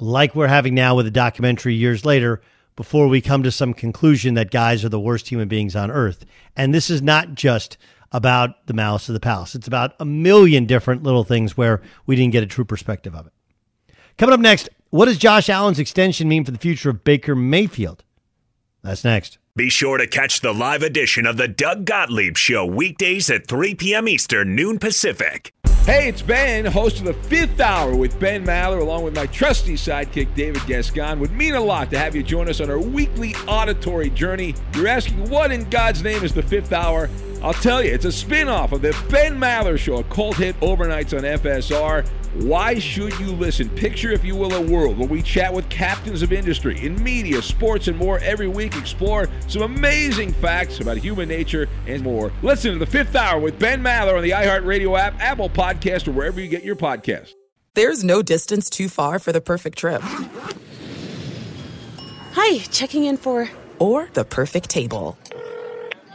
[0.01, 2.41] Like we're having now with a documentary years later,
[2.75, 6.25] before we come to some conclusion that guys are the worst human beings on earth.
[6.55, 7.77] And this is not just
[8.11, 9.53] about the Malice of the Palace.
[9.53, 13.27] It's about a million different little things where we didn't get a true perspective of
[13.27, 13.33] it.
[14.17, 18.03] Coming up next, what does Josh Allen's extension mean for the future of Baker Mayfield?
[18.81, 19.37] That's next.
[19.55, 23.75] Be sure to catch the live edition of the Doug Gottlieb Show weekdays at 3
[23.75, 24.07] p.m.
[24.07, 25.53] Eastern, noon Pacific.
[25.85, 29.73] Hey, it's Ben, host of the fifth hour with Ben Maller, along with my trusty
[29.73, 31.19] sidekick, David Gascon.
[31.19, 34.53] Would mean a lot to have you join us on our weekly auditory journey.
[34.75, 37.09] You're asking, what in God's name is the fifth hour?
[37.43, 40.59] I'll tell you, it's a spin off of the Ben Maller Show, a cult hit
[40.59, 42.07] overnights on FSR.
[42.43, 43.67] Why should you listen?
[43.69, 47.41] Picture, if you will, a world where we chat with captains of industry in media,
[47.41, 48.77] sports, and more every week.
[48.77, 52.31] Explore some amazing facts about human nature and more.
[52.43, 56.11] Listen to the fifth hour with Ben Maller on the iHeartRadio app, Apple Podcast, or
[56.11, 57.31] wherever you get your podcasts.
[57.73, 60.01] There's no distance too far for the perfect trip.
[62.33, 63.49] Hi, checking in for.
[63.79, 65.17] Or the perfect table.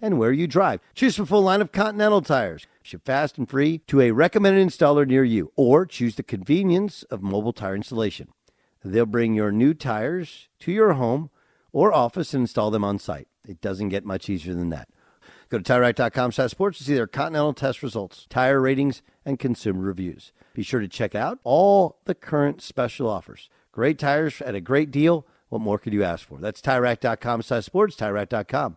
[0.00, 0.80] and where you drive.
[0.94, 2.66] Choose from a full line of Continental tires.
[2.82, 7.22] Ship fast and free to a recommended installer near you, or choose the convenience of
[7.22, 8.28] mobile tire installation.
[8.84, 11.30] They'll bring your new tires to your home
[11.72, 13.28] or office and install them on site.
[13.46, 14.88] It doesn't get much easier than that.
[15.48, 19.80] Go to TireRack.com slash sports to see their Continental test results, tire ratings, and consumer
[19.80, 20.32] reviews.
[20.52, 23.48] Be sure to check out all the current special offers.
[23.72, 25.26] Great tires at a great deal.
[25.48, 26.38] What more could you ask for?
[26.38, 28.76] That's TireRack.com slash sports, TireRack.com,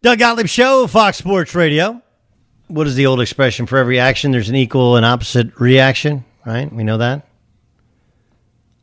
[0.00, 2.00] Doug Gottlieb Show, Fox Sports Radio.
[2.68, 3.66] what is the old expression?
[3.66, 6.72] For every action, there's an equal and opposite reaction, right?
[6.72, 7.26] We know that.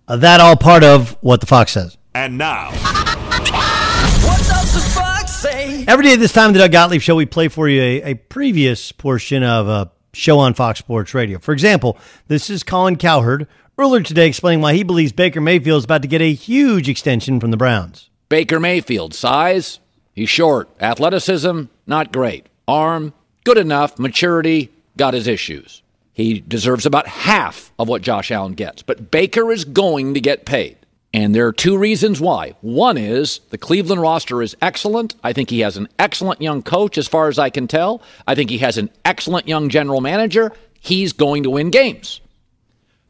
[0.10, 1.98] Uh, that all part of what the Fox says.
[2.14, 5.86] And now, what does the Fox say?
[5.88, 8.14] Every day at this time, the Doug Gottlieb Show, we play for you a, a
[8.16, 11.40] previous portion of a show on Fox Sports Radio.
[11.40, 11.98] For example,
[12.28, 13.48] this is Colin Cowherd
[13.78, 17.40] earlier today explaining why he believes Baker Mayfield is about to get a huge extension
[17.40, 18.10] from the Browns.
[18.28, 19.80] Baker Mayfield, size,
[20.16, 20.70] he's short.
[20.80, 22.48] Athleticism, not great.
[22.68, 23.14] Arm,
[23.44, 24.00] good enough.
[24.00, 25.84] Maturity, got his issues.
[26.14, 28.82] He deserves about half of what Josh Allen gets.
[28.82, 30.78] But Baker is going to get paid.
[31.14, 32.56] And there are two reasons why.
[32.62, 35.16] One is the Cleveland roster is excellent.
[35.24, 38.02] I think he has an excellent young coach, as far as I can tell.
[38.26, 40.54] I think he has an excellent young general manager.
[40.80, 42.22] He's going to win games.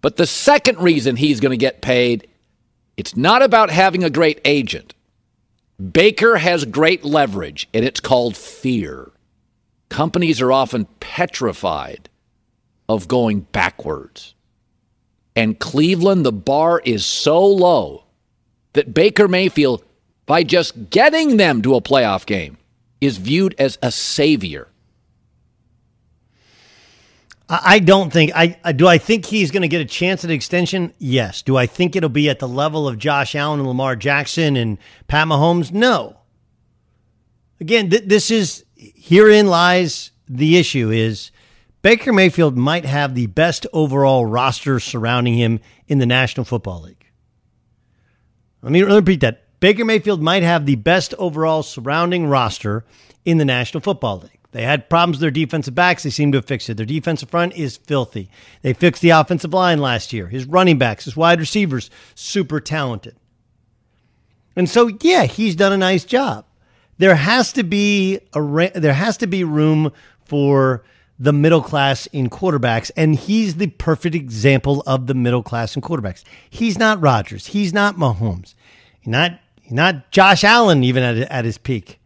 [0.01, 2.27] But the second reason he's going to get paid,
[2.97, 4.94] it's not about having a great agent.
[5.91, 9.11] Baker has great leverage, and it's called fear.
[9.89, 12.09] Companies are often petrified
[12.87, 14.35] of going backwards.
[15.35, 18.05] And Cleveland, the bar is so low
[18.73, 19.83] that Baker Mayfield,
[20.25, 22.57] by just getting them to a playoff game,
[23.01, 24.69] is viewed as a savior.
[27.47, 28.87] I don't think I I- do.
[28.87, 30.93] I think he's going to get a chance at extension.
[30.97, 31.41] Yes.
[31.43, 34.77] Do I think it'll be at the level of Josh Allen and Lamar Jackson and
[35.07, 35.71] Pat Mahomes?
[35.71, 36.17] No.
[37.59, 40.89] Again, th- this is herein lies the issue.
[40.89, 41.31] Is
[41.83, 47.05] Baker Mayfield might have the best overall roster surrounding him in the National Football League.
[48.63, 49.43] Let me repeat that.
[49.59, 52.83] Baker Mayfield might have the best overall surrounding roster
[53.23, 54.34] in the National Football League.
[54.55, 56.03] They had problems with their defensive backs.
[56.03, 56.77] They seem to have fixed it.
[56.77, 58.29] Their defensive front is filthy.
[58.61, 60.27] They fixed the offensive line last year.
[60.27, 63.17] His running backs, his wide receivers, super talented.
[64.55, 66.45] And so, yeah, he's done a nice job.
[66.99, 69.91] There has to be a there has to be room
[70.23, 70.85] for
[71.19, 75.81] the middle class in quarterbacks, and he's the perfect example of the middle class in
[75.81, 76.23] quarterbacks.
[76.49, 77.47] He's not Rodgers.
[77.47, 78.55] He's not Mahomes.
[79.01, 81.99] He's not he's not Josh Allen even at at his peak.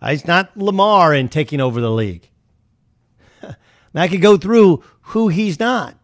[0.00, 2.28] Uh, He's not Lamar in taking over the league.
[3.94, 5.96] And I could go through who he's not.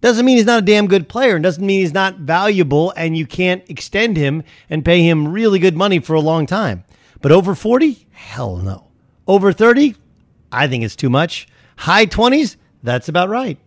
[0.00, 3.16] Doesn't mean he's not a damn good player, and doesn't mean he's not valuable, and
[3.16, 6.82] you can't extend him and pay him really good money for a long time.
[7.20, 8.06] But over 40?
[8.10, 8.88] Hell no.
[9.26, 9.96] Over 30?
[10.50, 11.46] I think it's too much.
[11.76, 12.56] High 20s?
[12.82, 13.58] That's about right.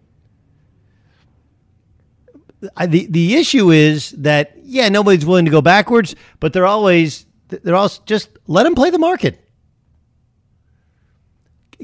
[2.76, 7.27] I, the the issue is that yeah, nobody's willing to go backwards, but they're always
[7.50, 9.44] they're also just let them play the market.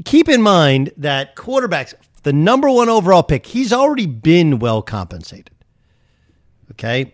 [0.05, 1.93] Keep in mind that quarterbacks,
[2.23, 5.51] the number one overall pick, he's already been well compensated.
[6.71, 7.13] Okay,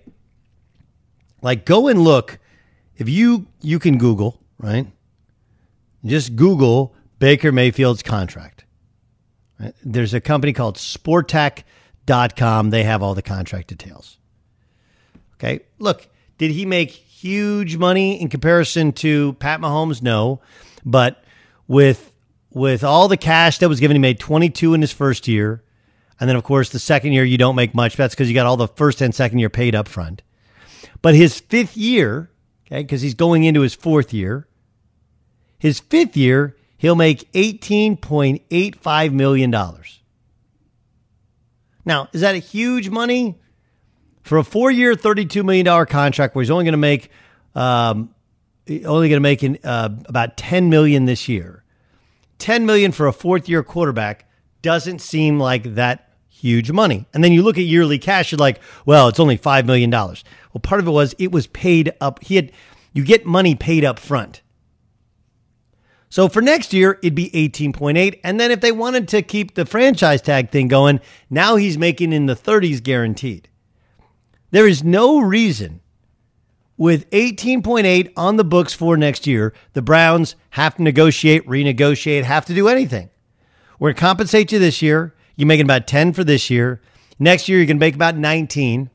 [1.41, 2.39] like go and look
[2.95, 4.87] if you you can Google right,
[6.05, 8.65] just Google Baker Mayfield's contract.
[9.83, 12.69] There's a company called Spotrac.com.
[12.69, 14.17] They have all the contract details.
[15.35, 15.61] Okay.
[15.79, 20.01] Look, did he make huge money in comparison to Pat Mahomes?
[20.01, 20.41] No.
[20.85, 21.23] But
[21.67, 22.15] with
[22.51, 25.63] with all the cash that was given, he made 22 in his first year.
[26.19, 27.95] And then, of course, the second year, you don't make much.
[27.95, 30.21] That's because you got all the first and second year paid up front.
[31.01, 32.29] But his fifth year,
[32.65, 34.47] okay, because he's going into his fourth year,
[35.57, 39.51] his fifth year, he'll make $18.85 million.
[41.85, 43.39] Now, is that a huge money?
[44.29, 47.09] For a four year, $32 million contract where he's only going to make,
[47.55, 48.13] um,
[48.69, 51.63] only going to make in, uh, about 10 million this year.
[52.37, 54.29] 10 million for a fourth year quarterback
[54.61, 57.07] doesn't seem like that huge money.
[57.11, 59.89] And then you look at yearly cash, you're like, well, it's only $5 million.
[59.89, 62.23] Well, part of it was it was paid up.
[62.23, 62.51] He had,
[62.93, 64.43] you get money paid up front.
[66.09, 68.19] So for next year, it'd be 18.8.
[68.23, 70.99] And then if they wanted to keep the franchise tag thing going,
[71.31, 73.48] now he's making in the 30s guaranteed.
[74.51, 75.81] There is no reason
[76.79, 82.45] with 18.8 on the books for next year, the Browns have to negotiate, renegotiate, have
[82.45, 83.09] to do anything.
[83.77, 85.13] We're going to compensate you this year.
[85.35, 86.81] You're making about 10 for this year.
[87.19, 88.89] Next year, you're going to make about 19.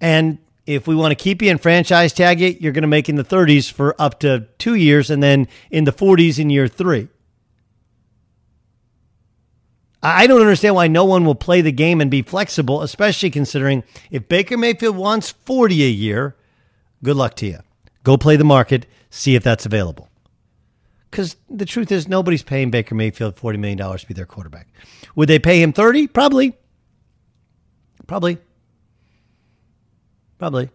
[0.00, 3.08] And if we want to keep you and franchise tag you, you're going to make
[3.08, 6.68] in the 30s for up to two years and then in the 40s in year
[6.68, 7.08] three.
[10.02, 13.84] I don't understand why no one will play the game and be flexible, especially considering
[14.10, 16.36] if Baker Mayfield wants 40 a year,
[17.04, 17.58] good luck to you.
[18.02, 20.08] Go play the market, see if that's available.
[21.10, 24.66] Because the truth is, nobody's paying Baker Mayfield $40 million to be their quarterback.
[25.14, 26.08] Would they pay him 30?
[26.08, 26.56] Probably.
[28.06, 28.38] Probably.
[30.38, 30.70] Probably.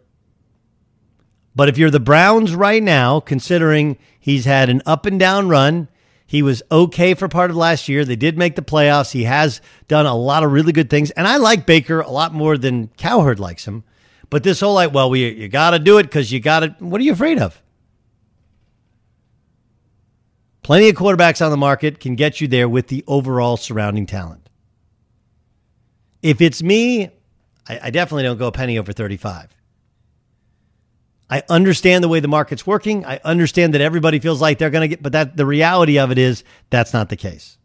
[1.55, 5.89] But if you're the Browns right now, considering he's had an up and down run,
[6.27, 8.03] He was okay for part of last year.
[8.03, 9.11] They did make the playoffs.
[9.11, 11.09] He has done a lot of really good things.
[11.11, 13.85] And I like Baker a lot more than Cowherd likes him.
[14.29, 16.75] But this whole like, well, we you got to do it because you got to.
[16.79, 17.61] What are you afraid of?
[20.63, 24.49] Plenty of quarterbacks on the market can get you there with the overall surrounding talent.
[26.21, 27.05] If it's me,
[27.69, 29.56] I, I definitely don't go a penny over 35.
[31.29, 33.05] I understand the way the market's working.
[33.05, 36.11] I understand that everybody feels like they're going to get, but that the reality of
[36.11, 37.57] it is that's not the case.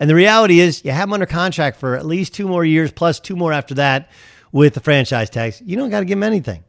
[0.00, 2.90] And the reality is you have them under contract for at least two more years,
[2.90, 4.10] plus two more after that
[4.52, 5.60] with the franchise tax.
[5.64, 6.64] You don't got to give them anything.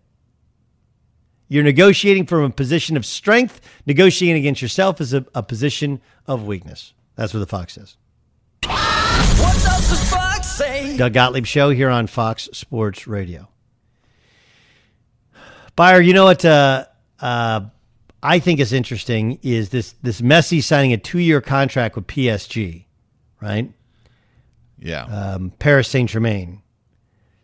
[1.48, 3.60] You're negotiating from a position of strength.
[3.88, 6.94] Negotiating against yourself is a, a position of weakness.
[7.16, 7.98] That's what the Fox says.
[8.64, 10.96] What does the fox say?
[10.98, 13.49] Doug Gottlieb Show here on Fox Sports Radio.
[15.80, 16.84] Buyer, you know what uh,
[17.22, 17.62] uh,
[18.22, 22.84] I think is interesting is this this Messi signing a two year contract with PSG,
[23.42, 23.72] right?
[24.78, 25.04] Yeah.
[25.04, 26.64] Um, Paris Saint Germain.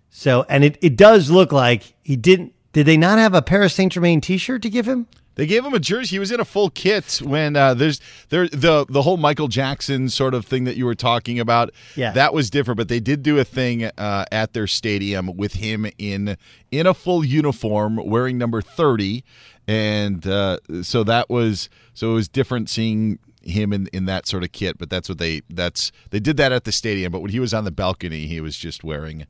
[0.10, 2.54] So, and it, it does look like he didn't.
[2.74, 5.08] Did they not have a Paris Saint Germain t shirt to give him?
[5.36, 6.16] They gave him a jersey.
[6.16, 10.10] He was in a full kit when uh, there's there the the whole Michael Jackson
[10.10, 11.72] sort of thing that you were talking about.
[11.96, 12.12] Yeah.
[12.12, 12.78] that was different.
[12.78, 16.38] But they did do a thing uh, at their stadium with him in
[16.72, 19.24] in a full uniform, wearing number thirty,
[19.68, 24.44] and uh, so that was so it was different seeing him in in that sort
[24.44, 24.78] of kit.
[24.78, 27.12] But that's what they that's they did that at the stadium.
[27.12, 29.28] But when he was on the balcony, he was just wearing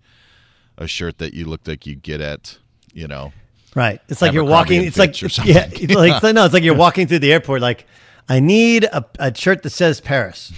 [0.77, 2.57] a shirt that you looked like you get at
[2.93, 3.33] you know
[3.75, 3.99] Right.
[4.07, 4.83] It's like you're walking.
[4.83, 5.69] It's like yeah.
[5.71, 6.45] It's like, no.
[6.45, 7.61] It's like you're walking through the airport.
[7.61, 7.85] Like,
[8.27, 10.51] I need a, a shirt that says Paris.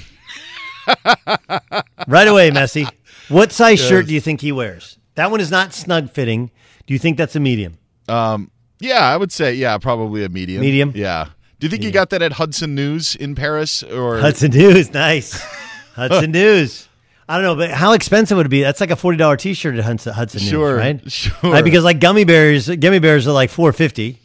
[2.08, 2.90] right away, Messi.
[3.30, 3.90] What size Yes.
[3.90, 4.98] shirt do you think he wears?
[5.16, 6.52] That one is not snug fitting.
[6.86, 7.78] Do you think that's a medium?
[8.08, 10.62] Um, yeah, I would say yeah, probably a medium.
[10.62, 10.94] Medium?
[10.96, 11.30] Yeah.
[11.60, 15.42] Do you think you got that at Hudson News in Paris or Hudson News, nice.
[15.96, 16.87] Hudson News.
[17.30, 18.62] I don't know, but how expensive would it be?
[18.62, 21.12] That's like a forty dollar t shirt at Hudson, Hudson Sure, News, right?
[21.12, 21.52] sure.
[21.52, 24.20] Right, because like gummy bears, gummy bears are like four fifty,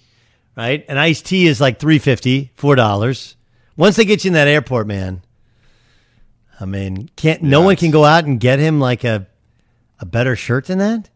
[0.56, 0.84] right?
[0.88, 3.36] And iced tea is like three fifty, four dollars.
[3.76, 5.22] Once they get you in that airport, man,
[6.60, 9.26] I mean, can't no one can go out and get him like a
[9.98, 11.10] a better shirt than that?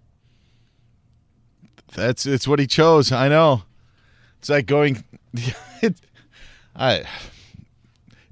[1.94, 3.12] That's it's what he chose.
[3.12, 3.62] I know.
[4.38, 5.04] It's like going.
[5.82, 5.94] It,
[6.74, 7.04] I.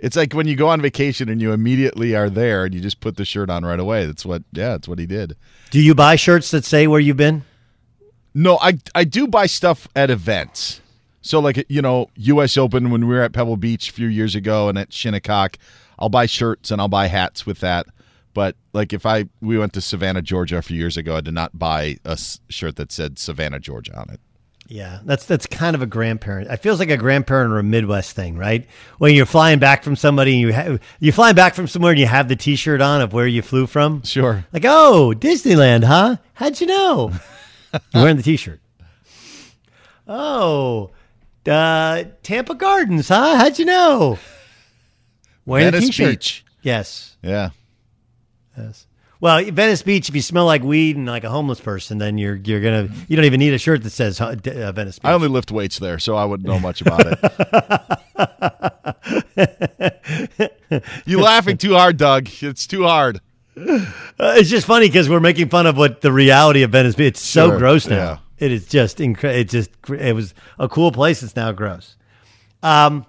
[0.04, 3.00] It's like when you go on vacation and you immediately are there and you just
[3.00, 4.04] put the shirt on right away.
[4.04, 4.42] That's what.
[4.52, 5.34] Yeah, that's what he did.
[5.70, 7.42] Do you buy shirts that say where you've been?
[8.34, 10.82] No, I I do buy stuff at events.
[11.22, 12.58] So like you know, U.S.
[12.58, 15.56] Open when we were at Pebble Beach a few years ago and at Shinnecock,
[15.98, 17.86] I'll buy shirts and I'll buy hats with that.
[18.34, 21.32] But like if I we went to Savannah, Georgia a few years ago, I did
[21.32, 22.18] not buy a
[22.50, 24.20] shirt that said Savannah, Georgia on it.
[24.66, 26.50] Yeah, that's that's kind of a grandparent.
[26.50, 28.66] It feels like a grandparent or a Midwest thing, right?
[28.96, 32.00] When you're flying back from somebody, and you have you're flying back from somewhere, and
[32.00, 34.02] you have the T-shirt on of where you flew from.
[34.04, 34.46] Sure.
[34.52, 36.16] Like, oh, Disneyland, huh?
[36.32, 37.12] How'd you know?
[37.72, 38.60] you're wearing the T-shirt.
[40.08, 40.90] Oh,
[41.46, 43.36] uh, Tampa Gardens, huh?
[43.36, 44.18] How'd you know?
[45.44, 46.10] Wearing Venice the T-shirt.
[46.10, 46.44] Beach.
[46.62, 47.16] Yes.
[47.22, 47.50] Yeah.
[48.56, 48.86] Yes.
[49.24, 50.10] Well, Venice Beach.
[50.10, 53.16] If you smell like weed and like a homeless person, then you're you're gonna you
[53.16, 55.08] don't even need a shirt that says uh, Venice Beach.
[55.08, 57.06] I only lift weights there, so I wouldn't know much about
[60.68, 60.82] it.
[61.06, 62.28] you laughing too hard, Doug.
[62.42, 63.22] It's too hard.
[63.56, 63.80] Uh,
[64.36, 67.06] it's just funny because we're making fun of what the reality of Venice Beach.
[67.14, 67.96] It's so Sure, gross now.
[67.96, 68.18] yeah.
[68.36, 69.40] It is just incredible.
[69.40, 71.22] It just it was a cool place.
[71.22, 71.96] It's now gross.
[72.62, 73.06] Um,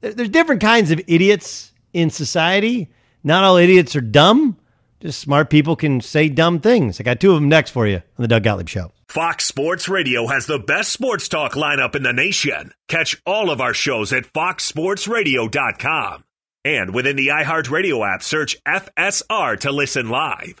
[0.00, 2.88] there's different kinds of idiots in society.
[3.24, 4.58] Not all idiots are dumb.
[5.00, 6.98] Just smart people can say dumb things.
[7.00, 8.92] I got two of them next for you on the Doug Gottlieb Show.
[9.08, 12.72] Fox Sports Radio has the best sports talk lineup in the nation.
[12.88, 16.24] Catch all of our shows at foxsportsradio.com.
[16.64, 20.60] And within the iHeartRadio app, search FSR to listen live.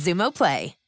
[0.00, 0.79] Xumo Play.